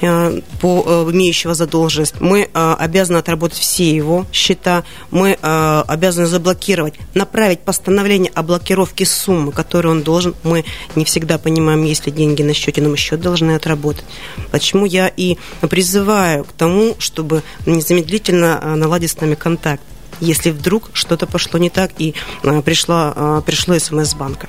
по 0.00 0.84
э, 0.86 1.10
имеющего 1.12 1.54
задолженность. 1.54 2.20
Мы 2.20 2.48
обязаны 2.52 3.18
отработать 3.18 3.58
все 3.58 3.94
его 3.94 4.26
счета. 4.32 4.84
Мы 5.10 5.34
обязаны 5.34 6.26
заблокировать, 6.26 6.94
направить 7.14 7.60
постановление 7.60 8.30
о 8.34 8.42
блокировке 8.42 9.04
суммы, 9.06 9.52
которую 9.52 9.92
он 9.92 10.02
должен. 10.02 10.34
Мы 10.42 10.64
не 10.94 11.04
всегда 11.04 11.38
понимаем, 11.38 11.84
есть 11.84 12.06
ли 12.06 12.12
деньги 12.12 12.42
на 12.42 12.54
счете, 12.54 12.80
но 12.82 12.90
мы 12.90 12.96
счет 12.96 13.20
должны 13.20 13.52
отработать. 13.52 14.04
Почему 14.50 14.84
я 14.84 15.08
и 15.08 15.36
призываю 15.68 16.44
к 16.44 16.52
тому, 16.52 16.94
чтобы 16.98 17.42
незамедлительно 17.66 18.76
наладить 18.76 19.10
с 19.10 19.20
нами 19.20 19.34
контакт 19.34 19.82
если 20.20 20.50
вдруг 20.50 20.90
что-то 20.92 21.26
пошло 21.26 21.58
не 21.58 21.70
так 21.70 21.92
и 21.98 22.14
а, 22.42 22.62
пришло, 22.62 23.12
а, 23.14 23.40
пришло 23.42 23.78
смс 23.78 24.14
банка. 24.14 24.48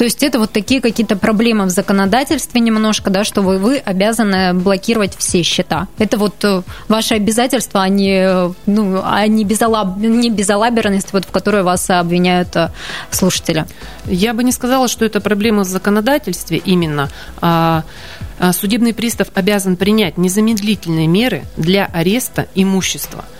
То 0.00 0.04
есть 0.04 0.22
это 0.22 0.38
вот 0.38 0.50
такие 0.50 0.80
какие-то 0.80 1.14
проблемы 1.14 1.66
в 1.66 1.68
законодательстве 1.68 2.62
немножко, 2.62 3.10
да, 3.10 3.22
что 3.22 3.42
вы, 3.42 3.58
вы 3.58 3.76
обязаны 3.76 4.54
блокировать 4.54 5.14
все 5.14 5.42
счета. 5.42 5.88
Это 5.98 6.16
вот 6.16 6.42
э, 6.42 6.62
ваше 6.88 7.16
обязательство, 7.16 7.82
а 7.82 7.88
не, 7.90 8.50
ну, 8.64 9.02
а 9.04 9.26
не, 9.26 9.44
безалаб, 9.44 9.98
не 9.98 10.30
безалаберность, 10.30 11.12
вот, 11.12 11.26
в 11.26 11.30
которой 11.30 11.64
вас 11.64 11.90
обвиняют 11.90 12.56
э, 12.56 12.70
слушатели. 13.10 13.66
Я 14.06 14.32
бы 14.32 14.42
не 14.42 14.52
сказала, 14.52 14.88
что 14.88 15.04
это 15.04 15.20
проблема 15.20 15.64
в 15.64 15.68
законодательстве 15.68 16.56
именно. 16.56 17.10
А 17.42 17.84
судебный 18.54 18.94
пристав 18.94 19.28
обязан 19.34 19.76
принять 19.76 20.16
незамедлительные 20.16 21.08
меры 21.08 21.42
для 21.58 21.84
ареста 21.84 22.46
имущества– 22.54 23.26
а, 23.34 23.39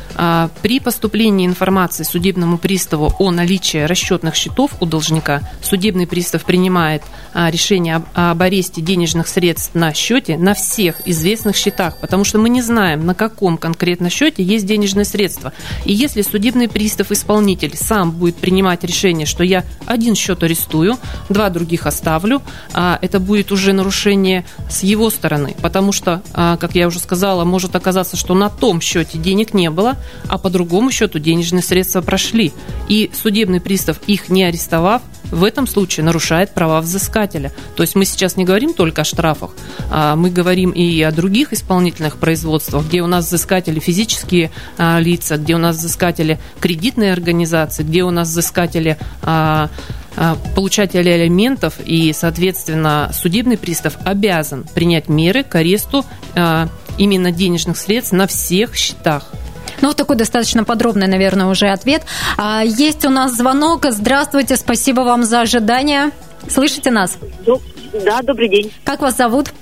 при 0.63 0.81
поступлении 0.81 1.47
информации 1.47 2.03
судебному 2.03 2.59
приставу 2.59 3.15
о 3.19 3.31
наличии 3.31 3.79
расчетных 3.79 4.35
счетов 4.35 4.73
у 4.81 4.87
должника, 4.87 5.41
судебный 5.63 6.07
пристав 6.07 6.45
принимает 6.45 7.03
а, 7.33 7.51
решение 7.51 8.03
об 8.15 8.43
аресте 8.43 8.83
денежных 8.83 9.29
средств 9.29 9.75
на 9.75 9.95
счете 9.95 10.37
на 10.37 10.55
всех 10.55 10.97
известных 11.07 11.57
счетах, 11.57 11.97
потому 11.99 12.25
что 12.25 12.39
мы 12.39 12.51
не 12.51 12.61
знаем, 12.61 13.07
на 13.07 13.15
каком 13.15 13.57
конкретно 13.57 14.11
счете 14.11 14.43
есть 14.43 14.67
денежные 14.67 15.05
средства. 15.05 15.53
И 15.85 15.93
если 15.93 16.23
судебный 16.23 16.69
пристав-исполнитель 16.69 17.77
сам 17.77 18.11
будет 18.11 18.37
принимать 18.37 18.85
решение, 18.85 19.27
что 19.27 19.43
я 19.43 19.65
один 19.87 20.15
счет 20.15 20.43
арестую, 20.43 20.99
два 21.29 21.49
других 21.51 21.87
оставлю, 21.87 22.43
а, 22.75 22.99
это 23.01 23.21
будет 23.21 23.53
уже 23.53 23.73
нарушение 23.73 24.45
с 24.69 24.83
его 24.83 25.09
стороны, 25.09 25.57
потому 25.63 25.93
что, 25.93 26.23
как 26.33 26.75
я 26.75 26.87
уже 26.87 26.99
сказала, 26.99 27.45
может 27.45 27.75
оказаться, 27.75 28.17
что 28.17 28.35
на 28.35 28.51
том 28.51 28.81
счете 28.81 29.19
денег 29.19 29.55
не 29.55 29.71
было, 29.71 29.97
а 30.29 30.39
по 30.39 30.51
другому 30.51 30.91
счету 30.91 31.19
денежные 31.19 31.63
средства 31.63 32.01
прошли. 32.01 32.53
И 32.89 33.11
судебный 33.15 33.61
пристав, 33.61 33.99
их 34.07 34.29
не 34.29 34.45
арестовав, 34.45 35.03
в 35.31 35.45
этом 35.45 35.67
случае 35.67 36.05
нарушает 36.05 36.53
права 36.55 36.81
взыскателя. 36.81 37.53
То 37.77 37.83
есть 37.83 37.95
мы 37.95 38.05
сейчас 38.05 38.37
не 38.37 38.45
говорим 38.45 38.75
только 38.75 39.03
о 39.03 39.05
штрафах, 39.05 39.53
а 39.91 40.17
мы 40.17 40.31
говорим 40.31 40.71
и 40.71 41.01
о 41.03 41.13
других 41.13 41.53
исполнительных 41.53 42.17
производствах, 42.17 42.87
где 42.87 43.03
у 43.03 43.07
нас 43.07 43.27
взыскатели 43.27 43.79
физические 43.79 44.51
а, 44.77 44.99
лица, 44.99 45.37
где 45.37 45.55
у 45.55 45.59
нас 45.59 45.77
взыскатели 45.77 46.39
кредитные 46.61 47.13
организации, 47.13 47.83
где 47.83 48.03
у 48.03 48.11
нас 48.11 48.29
взыскатели 48.29 48.99
а, 49.23 49.71
а, 50.17 50.37
получатели 50.55 51.09
алиментов, 51.09 51.75
и, 51.85 52.13
соответственно, 52.13 53.11
судебный 53.13 53.57
пристав 53.57 53.97
обязан 54.05 54.65
принять 54.75 55.09
меры 55.09 55.45
к 55.45 55.55
аресту 55.55 56.05
а, 56.35 56.69
именно 56.99 57.31
денежных 57.31 57.77
средств 57.79 58.13
на 58.13 58.27
всех 58.27 58.75
счетах. 58.75 59.33
Ну, 59.81 59.89
вот 59.89 59.97
такой 59.97 60.17
достаточно 60.17 60.65
подробный, 60.65 61.07
наверное, 61.07 61.47
уже 61.47 61.69
ответ. 61.69 62.03
А, 62.37 62.63
есть 62.65 63.05
у 63.05 63.11
нас 63.11 63.33
звонок. 63.33 63.87
Здравствуйте, 63.89 64.57
спасибо 64.57 65.01
вам 65.01 65.25
за 65.25 65.41
ожидание. 65.41 66.11
Слышите 66.49 66.91
нас? 66.91 67.19
Да, 68.05 68.23
добрый 68.23 68.49
день. 68.49 68.73
Как 68.85 69.01
вас 69.01 69.17
зовут? 69.17 69.53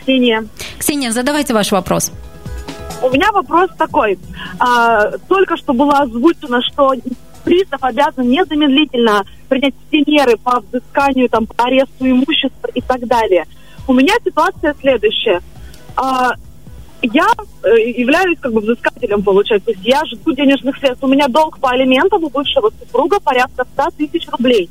Ксения. 0.00 0.46
Ксения, 0.78 1.12
задавайте 1.12 1.54
ваш 1.54 1.70
вопрос. 1.72 2.12
У 3.02 3.10
меня 3.10 3.30
вопрос 3.32 3.70
такой. 3.78 4.18
А, 4.58 5.10
только 5.28 5.56
что 5.56 5.72
было 5.72 6.00
озвучено, 6.00 6.60
что 6.62 6.92
пристав 7.44 7.82
обязан 7.82 8.28
незамедлительно 8.28 9.24
принять 9.48 9.74
все 9.88 10.02
меры 10.06 10.36
по 10.36 10.60
взысканию, 10.60 11.28
там, 11.28 11.46
по 11.46 11.64
аресту 11.64 12.06
имущества 12.06 12.68
и 12.74 12.80
так 12.80 13.06
далее. 13.06 13.44
У 13.86 13.92
меня 13.92 14.14
ситуация 14.24 14.74
следующая. 14.80 15.40
А, 15.96 16.32
я 17.02 17.26
э, 17.62 17.90
являюсь 17.90 18.38
как 18.40 18.52
бы 18.52 18.60
взыскателем, 18.60 19.22
получается. 19.22 19.66
То 19.66 19.72
есть 19.72 19.84
я 19.84 20.04
жду 20.04 20.32
денежных 20.32 20.76
средств. 20.78 21.04
У 21.04 21.08
меня 21.08 21.28
долг 21.28 21.58
по 21.58 21.70
алиментам 21.70 22.24
у 22.24 22.28
бывшего 22.28 22.70
супруга 22.78 23.20
порядка 23.20 23.64
100 23.74 23.90
тысяч 23.96 24.28
рублей. 24.28 24.68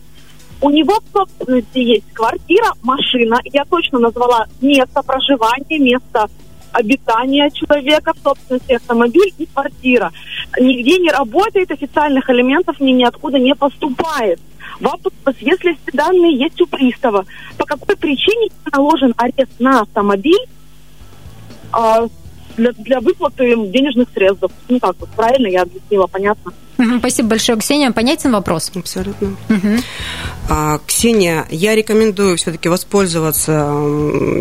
У 0.59 0.69
него 0.69 0.99
в 0.99 1.11
собственности 1.11 1.77
есть 1.77 2.11
квартира, 2.13 2.73
машина. 2.83 3.39
Я 3.45 3.63
точно 3.65 3.99
назвала 3.99 4.47
место 4.61 5.03
проживания, 5.03 5.77
место 5.77 6.27
обитания 6.71 7.49
человека, 7.51 8.13
в 8.13 8.23
собственности 8.23 8.73
автомобиль 8.73 9.33
и 9.37 9.45
квартира. 9.45 10.11
Нигде 10.59 10.97
не 10.97 11.11
работает, 11.11 11.71
официальных 11.71 12.29
элементов 12.29 12.79
ни 12.79 12.91
ниоткуда 12.91 13.39
не 13.39 13.55
поступает. 13.55 14.39
Вопрос, 14.79 15.13
если 15.39 15.73
эти 15.73 15.95
данные 15.95 16.37
есть 16.37 16.59
у 16.61 16.67
пристава, 16.67 17.25
по 17.57 17.65
какой 17.65 17.95
причине 17.95 18.49
наложен 18.71 19.13
арест 19.17 19.59
на 19.59 19.81
автомобиль, 19.81 20.45
для, 22.57 22.71
для 22.73 22.99
выплаты 22.99 23.55
денежных 23.67 24.09
средств. 24.13 24.45
Ну 24.67 24.79
так 24.79 24.95
вот, 24.99 25.09
правильно 25.09 25.47
я 25.47 25.63
объяснила, 25.63 26.07
понятно? 26.07 26.53
Спасибо 26.99 27.29
большое, 27.29 27.57
Ксения. 27.57 27.91
Понятен 27.91 28.31
вопрос? 28.31 28.71
Абсолютно. 28.75 29.35
Угу. 29.49 29.77
А, 30.49 30.79
Ксения, 30.85 31.45
я 31.49 31.75
рекомендую 31.75 32.37
все-таки 32.37 32.69
воспользоваться 32.69 33.69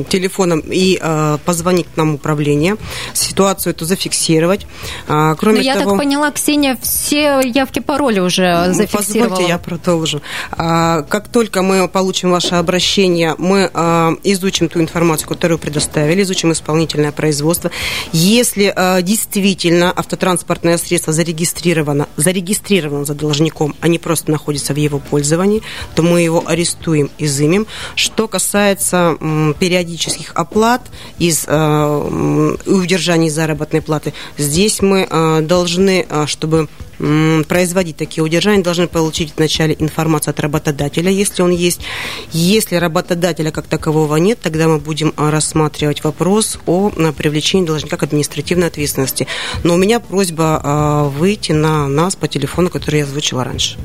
телефоном 0.08 0.60
и 0.60 0.98
а, 1.00 1.38
позвонить 1.38 1.86
к 1.92 1.96
нам 1.96 2.12
в 2.12 2.14
управление, 2.16 2.76
ситуацию 3.12 3.72
эту 3.72 3.84
зафиксировать. 3.84 4.66
А, 5.08 5.34
кроме 5.34 5.58
Но 5.58 5.64
я 5.64 5.74
того, 5.74 5.90
так 5.90 5.98
поняла, 5.98 6.30
Ксения 6.30 6.78
все 6.80 7.40
явки 7.42 7.80
пароли 7.80 8.20
уже 8.20 8.72
зафиксировала. 8.72 9.30
Позвольте, 9.30 9.48
я 9.48 9.58
продолжу. 9.58 10.22
А, 10.52 11.02
как 11.02 11.28
только 11.28 11.62
мы 11.62 11.88
получим 11.88 12.30
ваше 12.30 12.54
обращение, 12.54 13.34
мы 13.38 13.70
а, 13.72 14.14
изучим 14.22 14.68
ту 14.68 14.80
информацию, 14.80 15.28
которую 15.28 15.58
предоставили, 15.58 16.22
изучим 16.22 16.52
исполнительное 16.52 17.12
производство. 17.12 17.70
Если 18.12 18.72
а, 18.74 19.02
действительно 19.02 19.92
автотранспортное 19.94 20.78
средство 20.78 21.12
зарегистрировано 21.12 22.08
зарегистрировано 22.26 23.04
за 23.04 23.14
должником, 23.14 23.76
а 23.80 23.86
не 23.86 24.00
просто 24.00 24.32
находится 24.32 24.74
в 24.74 24.76
его 24.76 24.98
пользовании, 24.98 25.62
то 25.94 26.02
мы 26.02 26.22
его 26.22 26.42
арестуем, 26.44 27.08
изымем. 27.18 27.68
Что 27.94 28.26
касается 28.26 29.16
периодических 29.60 30.32
оплат 30.34 30.82
из 31.20 31.44
э, 31.46 32.56
удержания 32.66 33.30
заработной 33.30 33.80
платы, 33.80 34.12
здесь 34.38 34.82
мы 34.82 35.06
э, 35.08 35.40
должны, 35.42 36.04
э, 36.08 36.26
чтобы 36.26 36.68
производить 36.98 37.96
такие 37.96 38.24
удержания, 38.24 38.62
должны 38.62 38.86
получить 38.86 39.34
вначале 39.36 39.76
информацию 39.78 40.32
от 40.32 40.40
работодателя, 40.40 41.10
если 41.10 41.42
он 41.42 41.50
есть. 41.50 41.80
Если 42.32 42.76
работодателя 42.76 43.50
как 43.50 43.66
такового 43.66 44.16
нет, 44.16 44.38
тогда 44.42 44.68
мы 44.68 44.78
будем 44.78 45.12
а, 45.16 45.30
рассматривать 45.30 46.04
вопрос 46.04 46.58
о 46.66 46.90
привлечении 47.16 47.66
должника 47.66 47.96
к 47.96 48.02
административной 48.02 48.68
ответственности. 48.68 49.26
Но 49.64 49.74
у 49.74 49.76
меня 49.76 50.00
просьба 50.00 50.60
а, 50.62 51.04
выйти 51.04 51.52
на 51.52 51.88
нас 51.88 52.16
по 52.16 52.28
телефону, 52.28 52.70
который 52.70 53.00
я 53.00 53.04
озвучила 53.04 53.44
раньше. 53.44 53.76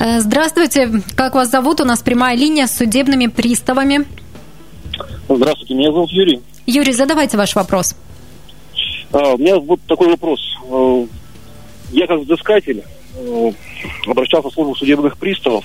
Э, 0.00 0.20
здравствуйте, 0.20 1.02
как 1.16 1.34
вас 1.34 1.50
зовут? 1.50 1.80
У 1.80 1.84
нас 1.84 2.00
прямая 2.02 2.36
линия 2.36 2.66
с 2.66 2.76
судебными 2.76 3.26
приставами. 3.26 4.04
Здравствуйте, 5.28 5.74
меня 5.74 5.92
зовут 5.92 6.10
Юрий. 6.10 6.40
Юрий, 6.66 6.92
задавайте 6.92 7.36
ваш 7.36 7.54
вопрос. 7.56 7.96
А, 9.12 9.34
у 9.34 9.38
меня 9.38 9.58
вот 9.58 9.80
такой 9.86 10.08
вопрос. 10.08 10.40
Я 11.90 12.06
как 12.06 12.20
взыскатель 12.20 12.84
э, 13.16 13.52
обращался 14.06 14.48
в 14.48 14.52
службу 14.52 14.74
судебных 14.74 15.16
приставов. 15.18 15.64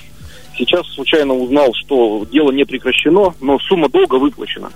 Сейчас 0.56 0.86
случайно 0.88 1.34
узнал, 1.34 1.72
что 1.74 2.26
дело 2.30 2.52
не 2.52 2.64
прекращено, 2.64 3.34
но 3.40 3.58
сумма 3.58 3.88
долга 3.88 4.16
выплачена. 4.16 4.70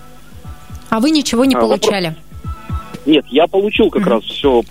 А 0.90 1.00
вы 1.00 1.10
ничего 1.10 1.44
не 1.44 1.54
а, 1.54 1.60
получали? 1.60 2.08
Вопрос... 2.08 3.06
Нет, 3.06 3.24
я 3.30 3.46
получил 3.46 3.90
как 3.90 4.02
mm-hmm. 4.02 4.10
раз 4.10 4.24
все 4.24 4.62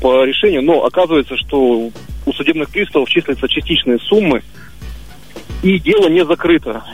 по 0.00 0.24
решению, 0.24 0.62
но 0.62 0.84
оказывается, 0.84 1.36
что 1.36 1.90
у 2.26 2.32
судебных 2.32 2.70
приставов 2.70 3.08
числятся 3.08 3.48
частичные 3.48 3.98
суммы, 3.98 4.42
и 5.62 5.78
дело 5.78 6.08
не 6.08 6.24
закрыто. 6.24 6.84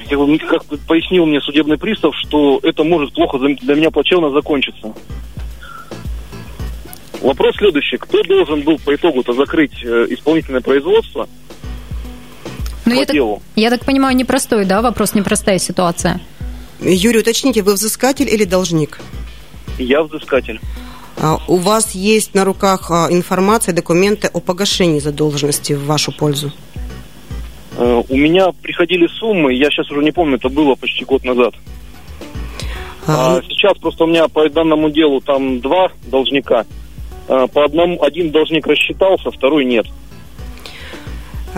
Как 0.49 0.65
пояснил 0.87 1.27
мне 1.27 1.41
судебный 1.41 1.79
пристав, 1.79 2.15
что 2.17 2.59
это 2.63 2.85
может 2.85 3.13
плохо 3.13 3.39
для 3.39 3.75
меня 3.75 3.91
плачевно 3.91 4.31
закончиться. 4.31 4.95
Вопрос 7.21 7.57
следующий. 7.57 7.97
Кто 7.97 8.23
должен 8.23 8.63
был 8.63 8.79
по 8.79 8.95
итогу-то 8.95 9.33
закрыть 9.33 9.83
э, 9.83 10.07
исполнительное 10.11 10.61
производство 10.61 11.29
ну, 12.85 12.95
по 12.95 12.99
я 12.99 13.07
делу? 13.07 13.35
Так, 13.37 13.43
я 13.57 13.71
так 13.71 13.85
понимаю, 13.85 14.17
непростой, 14.17 14.65
да, 14.65 14.83
вопрос, 14.83 15.15
непростая 15.15 15.59
ситуация. 15.59 16.21
Юрий, 16.81 17.21
уточните, 17.21 17.63
вы 17.63 17.75
взыскатель 17.75 18.29
или 18.29 18.45
должник? 18.45 19.01
Я 19.79 20.03
взыскатель. 20.03 20.61
А, 21.19 21.39
у 21.49 21.57
вас 21.57 21.95
есть 21.95 22.35
на 22.35 22.45
руках 22.45 22.91
а, 22.91 23.09
информация, 23.11 23.75
документы 23.75 24.29
о 24.29 24.41
погашении 24.41 24.99
задолженности 24.99 25.73
в 25.73 25.87
вашу 25.87 26.13
пользу? 26.13 26.53
Э, 27.79 28.03
у 28.07 28.17
меня 28.17 28.53
приходили 28.63 29.07
суммы, 29.07 29.55
я 29.55 29.71
сейчас 29.71 29.91
уже 29.91 30.03
не 30.03 30.13
помню, 30.13 30.37
это 30.37 30.49
было 30.49 30.75
почти 30.75 31.05
год 31.05 31.25
назад. 31.25 31.55
А, 33.07 33.41
сейчас 33.49 33.79
просто 33.79 34.05
у 34.05 34.07
меня 34.07 34.29
по 34.29 34.49
данному 34.49 34.91
делу 34.91 35.21
там 35.21 35.61
два 35.61 35.91
должника. 36.07 36.67
А, 37.29 37.47
по 37.47 37.65
одному 37.65 38.03
один 38.03 38.31
должник 38.31 38.67
рассчитался, 38.67 39.31
второй 39.31 39.65
нет. 39.65 39.87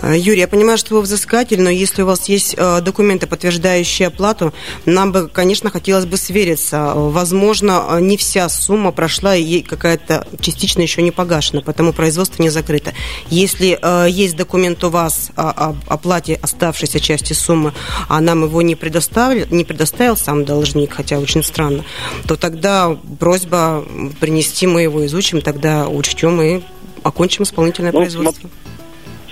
Э, 0.01 0.17
Юрий, 0.17 0.39
я 0.39 0.47
понимаю, 0.47 0.77
что 0.77 0.95
вы 0.95 1.01
взыскатель, 1.01 1.61
но 1.61 1.69
если 1.69 2.01
у 2.01 2.05
вас 2.05 2.29
есть 2.29 2.55
э, 2.57 2.81
документы, 2.81 3.27
подтверждающие 3.27 4.07
оплату, 4.07 4.53
нам 4.85 5.11
бы, 5.11 5.27
конечно, 5.27 5.69
хотелось 5.69 6.05
бы 6.05 6.17
свериться. 6.17 6.93
Возможно, 6.95 7.85
э, 7.89 8.01
не 8.01 8.17
вся 8.17 8.49
сумма 8.49 8.91
прошла, 8.91 9.35
и 9.35 9.61
какая-то 9.61 10.27
частично 10.39 10.81
еще 10.81 11.01
не 11.01 11.11
погашена, 11.11 11.61
потому 11.61 11.93
производство 11.93 12.41
не 12.41 12.49
закрыто. 12.49 12.93
Если 13.29 13.79
есть 14.09 14.35
документ 14.35 14.83
у 14.83 14.89
вас 14.89 15.31
о 15.35 15.75
оплате 15.87 16.39
оставшейся 16.41 16.99
части 16.99 17.33
суммы, 17.33 17.73
а 18.07 18.21
нам 18.21 18.43
его 18.43 18.61
не 18.61 18.75
предоставил, 18.75 19.47
не 19.49 19.63
предоставил 19.63 20.17
сам 20.17 20.45
должник, 20.45 20.93
хотя 20.93 21.19
очень 21.19 21.43
странно, 21.43 21.83
то 22.27 22.35
тогда 22.35 22.97
просьба 23.19 23.85
принести, 24.19 24.67
мы 24.67 24.81
его 24.81 25.05
изучим, 25.05 25.41
тогда 25.41 25.87
учтем 25.87 26.41
и 26.41 26.61
окончим 27.03 27.43
исполнительное 27.43 27.91
ну, 27.91 27.99
производство 27.99 28.49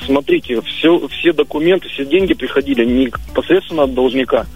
смотрите, 0.08 0.62
все, 0.62 1.08
все 1.10 1.34
документы, 1.34 1.88
все 1.90 2.06
деньги 2.06 2.34
приходили 2.34 2.84
не 2.84 3.06
непосредственно 3.06 3.84
от 3.84 3.94
должника, 3.94 4.48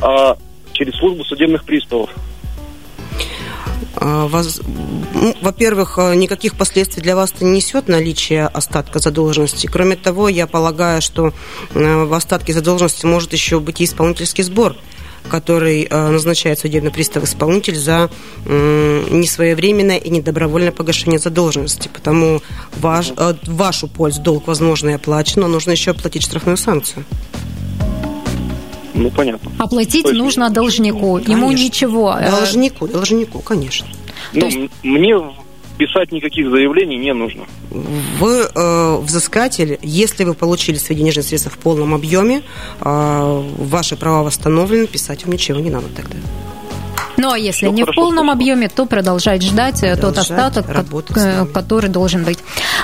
а 0.00 0.36
через 0.72 0.94
службу 0.94 1.24
судебных 1.24 1.64
приставов. 1.64 2.10
А, 3.96 4.28
ну, 5.14 5.34
во-первых, 5.42 5.98
э, 5.98 6.14
никаких 6.14 6.56
последствий 6.56 7.02
для 7.02 7.16
вас 7.16 7.34
не 7.40 7.50
несет 7.50 7.88
наличие 7.88 8.46
остатка 8.46 8.98
задолженности. 8.98 9.66
Кроме 9.66 9.96
того, 9.96 10.28
я 10.28 10.46
полагаю, 10.46 11.02
что 11.02 11.32
э, 11.74 12.04
в 12.04 12.14
остатке 12.14 12.52
задолженности 12.52 13.06
может 13.06 13.32
еще 13.32 13.58
быть 13.60 13.80
и 13.80 13.84
исполнительский 13.84 14.44
сбор 14.44 14.76
который 15.28 15.86
э, 15.88 16.08
назначает 16.08 16.58
судебный 16.58 16.90
пристав 16.90 17.24
исполнитель 17.24 17.76
за 17.76 18.10
несвоевременное 18.46 19.98
и 19.98 20.10
недобровольное 20.10 20.72
погашение 20.72 21.18
задолженности. 21.18 21.88
Потому 21.92 22.40
ваш, 22.78 23.12
э, 23.16 23.34
вашу 23.46 23.88
пользу 23.88 24.22
долг, 24.22 24.46
возможно, 24.46 24.90
и 24.90 24.92
оплачен, 24.94 25.42
но 25.42 25.48
нужно 25.48 25.72
еще 25.72 25.92
оплатить 25.92 26.22
штрафную 26.22 26.56
санкцию. 26.56 27.04
Ну, 28.94 29.10
понятно. 29.10 29.50
Оплатить 29.58 30.04
есть... 30.04 30.18
нужно 30.18 30.50
должнику. 30.50 31.14
Конечно. 31.14 31.32
Ему 31.32 31.52
ничего. 31.52 32.16
Э, 32.18 32.30
должнику, 32.30 32.86
должнику, 32.86 33.40
конечно. 33.40 33.86
Ну, 34.32 34.46
есть... 34.46 34.70
мне 34.82 35.16
писать 35.80 36.12
никаких 36.12 36.50
заявлений 36.50 36.98
не 36.98 37.14
нужно. 37.14 37.44
Вы 37.70 38.46
э, 38.54 38.96
взыскатель, 38.98 39.78
если 39.80 40.24
вы 40.24 40.34
получили 40.34 40.76
свои 40.76 40.98
денежные 40.98 41.24
средства 41.24 41.50
в 41.50 41.56
полном 41.56 41.94
объеме, 41.94 42.42
э, 42.80 43.42
ваши 43.58 43.96
права 43.96 44.22
восстановлены, 44.22 44.86
писать 44.86 45.24
вам 45.24 45.32
ничего 45.32 45.58
не 45.58 45.70
надо 45.70 45.86
тогда. 45.96 46.16
Ну 47.16 47.30
а 47.30 47.38
если 47.38 47.66
Все 47.66 47.70
не 47.70 47.84
в 47.84 47.94
полном 47.94 48.26
спасибо. 48.26 48.32
объеме, 48.32 48.68
то 48.68 48.86
продолжать 48.86 49.42
ждать 49.42 49.82
продолжать 49.82 50.00
тот 50.00 50.18
остаток, 50.18 50.66
который 51.52 51.88
должен 51.88 52.24
быть. 52.24 52.38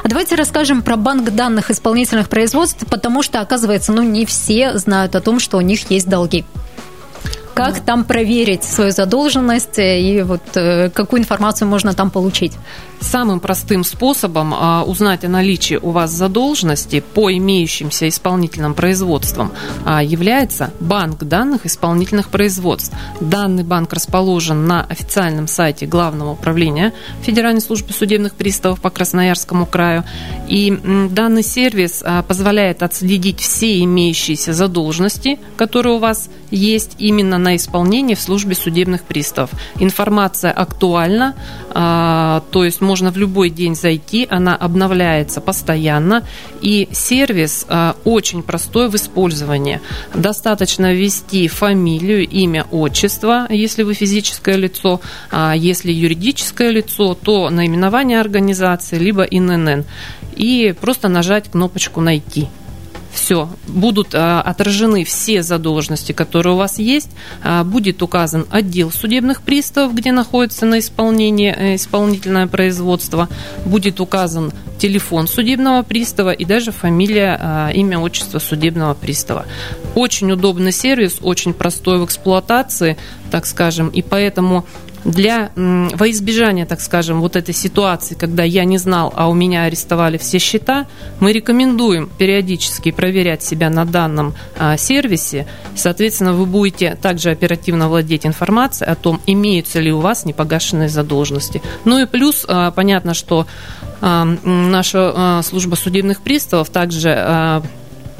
Давайте 0.04 0.34
расскажем 0.34 0.82
про 0.82 0.96
банк 0.96 1.30
данных 1.30 1.70
исполнительных 1.70 2.28
производств, 2.28 2.84
потому 2.90 3.22
что, 3.22 3.40
оказывается, 3.40 3.92
ну 3.92 4.02
не 4.02 4.24
все 4.24 4.78
знают 4.78 5.16
о 5.16 5.20
том, 5.20 5.38
что 5.38 5.58
у 5.58 5.62
них 5.62 5.90
есть 5.90 6.08
долги. 6.08 6.44
Как 7.56 7.80
там 7.80 8.04
проверить 8.04 8.64
свою 8.64 8.90
задолженность 8.90 9.78
и 9.78 10.22
вот 10.26 10.42
э, 10.56 10.90
какую 10.90 11.22
информацию 11.22 11.66
можно 11.66 11.94
там 11.94 12.10
получить? 12.10 12.52
Самым 13.00 13.40
простым 13.40 13.84
способом 13.84 14.54
а, 14.54 14.82
узнать 14.84 15.24
о 15.24 15.28
наличии 15.28 15.78
у 15.80 15.90
вас 15.90 16.10
задолженности 16.10 17.04
по 17.14 17.30
имеющимся 17.30 18.08
исполнительным 18.08 18.74
производствам 18.74 19.52
а, 19.84 20.02
является 20.02 20.70
банк 20.80 21.22
данных 21.24 21.66
исполнительных 21.66 22.28
производств. 22.28 22.94
Данный 23.20 23.64
банк 23.64 23.92
расположен 23.92 24.66
на 24.66 24.82
официальном 24.82 25.46
сайте 25.46 25.86
Главного 25.86 26.32
управления 26.32 26.92
Федеральной 27.22 27.60
службы 27.60 27.92
судебных 27.92 28.34
приставов 28.34 28.80
по 28.80 28.90
Красноярскому 28.90 29.66
краю. 29.66 30.04
И 30.48 30.78
данный 31.10 31.42
сервис 31.42 32.02
а, 32.04 32.22
позволяет 32.22 32.82
отследить 32.82 33.40
все 33.40 33.82
имеющиеся 33.82 34.52
задолженности, 34.52 35.38
которые 35.56 35.94
у 35.94 35.98
вас 35.98 36.28
есть 36.50 36.96
именно 36.98 37.38
на 37.46 37.54
исполнение 37.54 38.16
в 38.16 38.20
службе 38.20 38.56
судебных 38.56 39.04
приставов. 39.04 39.50
Информация 39.78 40.50
актуальна, 40.50 41.34
то 41.72 42.64
есть 42.64 42.80
можно 42.80 43.12
в 43.12 43.16
любой 43.16 43.50
день 43.50 43.76
зайти, 43.76 44.26
она 44.28 44.56
обновляется 44.56 45.40
постоянно, 45.40 46.24
и 46.60 46.88
сервис 46.90 47.66
э, 47.68 47.92
очень 48.04 48.42
простой 48.42 48.88
в 48.88 48.96
использовании. 48.96 49.80
Достаточно 50.12 50.92
ввести 50.92 51.46
фамилию, 51.46 52.26
имя, 52.28 52.66
отчество, 52.72 53.46
если 53.48 53.84
вы 53.84 53.94
физическое 53.94 54.56
лицо, 54.56 55.00
а 55.30 55.54
если 55.54 55.92
юридическое 55.92 56.70
лицо, 56.70 57.14
то 57.14 57.50
наименование 57.50 58.20
организации, 58.20 58.98
либо 58.98 59.22
ИНН, 59.22 59.84
и 60.34 60.74
просто 60.80 61.08
нажать 61.08 61.50
кнопочку 61.52 62.00
«Найти» 62.00 62.48
все, 63.16 63.48
будут 63.66 64.14
а, 64.14 64.42
отражены 64.42 65.04
все 65.04 65.42
задолженности, 65.42 66.12
которые 66.12 66.54
у 66.54 66.58
вас 66.58 66.78
есть, 66.78 67.10
а, 67.42 67.64
будет 67.64 68.02
указан 68.02 68.46
отдел 68.50 68.92
судебных 68.92 69.42
приставов, 69.42 69.94
где 69.94 70.12
находится 70.12 70.66
на 70.66 70.78
исполнении 70.78 71.52
э, 71.56 71.74
исполнительное 71.76 72.46
производство, 72.46 73.28
будет 73.64 74.00
указан 74.00 74.52
телефон 74.78 75.26
судебного 75.26 75.82
пристава 75.82 76.30
и 76.30 76.44
даже 76.44 76.70
фамилия, 76.72 77.38
а, 77.40 77.70
имя, 77.70 77.98
отчество 77.98 78.38
судебного 78.38 78.94
пристава. 78.94 79.46
Очень 79.94 80.30
удобный 80.32 80.72
сервис, 80.72 81.18
очень 81.22 81.54
простой 81.54 81.98
в 81.98 82.04
эксплуатации, 82.04 82.98
так 83.30 83.46
скажем, 83.46 83.88
и 83.88 84.02
поэтому 84.02 84.66
для, 85.06 85.50
во 85.54 86.10
избежание, 86.10 86.66
так 86.66 86.80
скажем, 86.80 87.20
вот 87.20 87.36
этой 87.36 87.54
ситуации, 87.54 88.14
когда 88.14 88.42
я 88.42 88.64
не 88.64 88.76
знал, 88.76 89.12
а 89.14 89.28
у 89.28 89.34
меня 89.34 89.62
арестовали 89.62 90.18
все 90.18 90.38
счета, 90.38 90.86
мы 91.20 91.32
рекомендуем 91.32 92.10
периодически 92.18 92.90
проверять 92.90 93.42
себя 93.42 93.70
на 93.70 93.84
данном 93.84 94.34
а, 94.58 94.76
сервисе. 94.76 95.46
Соответственно, 95.76 96.32
вы 96.32 96.44
будете 96.44 96.96
также 97.00 97.30
оперативно 97.30 97.88
владеть 97.88 98.26
информацией 98.26 98.90
о 98.90 98.96
том, 98.96 99.20
имеются 99.26 99.78
ли 99.78 99.92
у 99.92 100.00
вас 100.00 100.24
непогашенные 100.24 100.88
задолженности. 100.88 101.62
Ну 101.84 101.98
и 102.02 102.06
плюс, 102.06 102.44
а, 102.48 102.72
понятно, 102.72 103.14
что 103.14 103.46
а, 104.00 104.24
наша 104.42 105.40
служба 105.44 105.76
судебных 105.76 106.20
приставов 106.20 106.70
также 106.70 107.62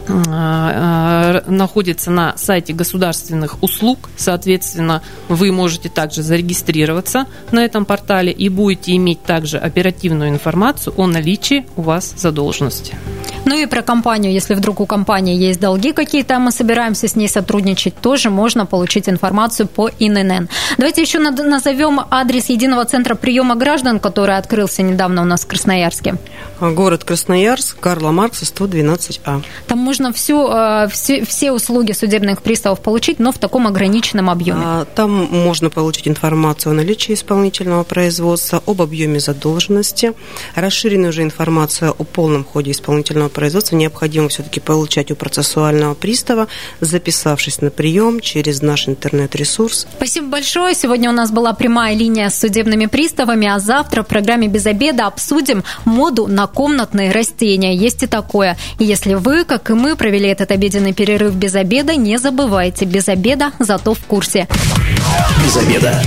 находится 0.09 2.11
на 2.11 2.37
сайте 2.37 2.73
государственных 2.73 3.63
услуг. 3.63 4.09
Соответственно, 4.17 5.03
вы 5.29 5.53
можете 5.53 5.89
также 5.89 6.23
зарегистрироваться 6.23 7.27
на 7.51 7.65
этом 7.65 7.85
портале 7.85 8.33
и 8.33 8.49
будете 8.49 8.95
иметь 8.97 9.23
также 9.23 9.59
оперативную 9.59 10.31
информацию 10.31 10.95
о 10.97 11.07
наличии 11.07 11.67
у 11.77 11.83
вас 11.83 12.15
задолженности. 12.17 12.95
Ну 13.47 13.57
и 13.57 13.67
про 13.67 13.83
компанию, 13.83 14.33
если 14.33 14.55
вдруг 14.55 14.81
у 14.81 14.87
компании 14.87 15.37
есть 15.37 15.61
долги 15.61 15.93
какие-то, 15.93 16.41
мы 16.41 16.51
собираемся 16.51 17.07
с 17.07 17.15
ней 17.15 17.29
сотрудничать, 17.29 17.95
тоже 17.95 18.29
можно 18.29 18.67
получить 18.67 19.09
информацию 19.09 19.69
по 19.69 19.89
ИНН. 19.89 20.49
Давайте 20.79 21.03
еще 21.03 21.21
назовем 21.21 22.01
адрес 22.11 22.47
единого 22.47 22.85
центра 22.85 23.15
приема 23.15 23.55
граждан, 23.55 24.01
который 24.01 24.37
открылся 24.37 24.83
недавно 24.83 25.23
у 25.23 25.25
нас 25.25 25.45
в 25.45 25.47
Красноярске. 25.47 26.17
Город 26.61 27.05
Красноярск, 27.05 27.79
Карла 27.79 28.11
Маркса, 28.11 28.45
112А. 28.47 29.45
Там 29.69 29.79
можно 29.79 30.13
всю, 30.13 30.49
э, 30.49 30.89
все, 30.91 31.25
все 31.25 31.53
услуги 31.53 31.93
судебных 31.93 32.43
приставов 32.43 32.81
получить, 32.81 33.21
но 33.21 33.31
в 33.31 33.39
таком 33.39 33.69
ограниченном 33.69 34.29
объеме. 34.29 34.63
А, 34.65 34.85
там 34.87 35.11
можно 35.31 35.71
получить 35.71 36.09
информацию 36.09 36.73
о 36.73 36.75
наличии 36.75 37.15
исполнительного 37.15 37.85
производства, 37.85 38.61
об 38.67 38.83
объеме 38.83 39.21
задолженности, 39.21 40.15
расширенную 40.57 41.11
уже 41.11 41.23
информацию 41.23 41.95
о 41.97 42.03
полном 42.03 42.45
ходе 42.45 42.73
исполнительного 42.73 43.29
производства 43.37 43.77
необходимо 43.77 44.31
все-таки 44.31 44.61
получать 44.61 45.11
у 45.11 45.15
процессуального 45.15 45.93
пристава, 45.93 46.49
записавшись 46.81 47.61
на 47.61 47.71
прием 47.71 48.21
через 48.21 48.63
наш 48.63 48.89
интернет-ресурс. 48.89 49.87
Спасибо 49.95 50.29
большое. 50.29 50.75
Сегодня 50.75 51.11
у 51.11 51.13
нас 51.13 51.31
была 51.31 51.53
прямая 51.53 51.95
линия 51.95 52.31
с 52.31 52.41
судебными 52.41 52.87
приставами, 52.87 53.47
а 53.47 53.59
завтра 53.59 54.03
в 54.03 54.07
программе 54.07 54.49
«Без 54.49 54.65
обеда» 54.65 55.07
обсудим 55.07 55.65
моду 55.85 56.27
на 56.27 56.47
комнатные 56.47 57.13
растения. 57.13 57.77
Есть 57.77 58.03
и 58.03 58.07
такое. 58.07 58.57
И 58.79 58.85
если 58.85 59.13
вы, 59.13 59.45
как 59.45 59.69
и 59.69 59.75
мы, 59.75 59.97
провели 59.97 60.31
этот 60.31 60.51
обеденный 60.51 60.95
перерыв 60.95 61.35
без 61.35 61.55
обеда, 61.55 61.95
не 61.95 62.19
забывайте, 62.19 62.87
без 62.87 63.07
обеда, 63.09 63.53
зато 63.59 63.93
в 63.93 64.01
курсе. 64.01 64.49
Без 65.45 65.57
обеда. 65.59 66.03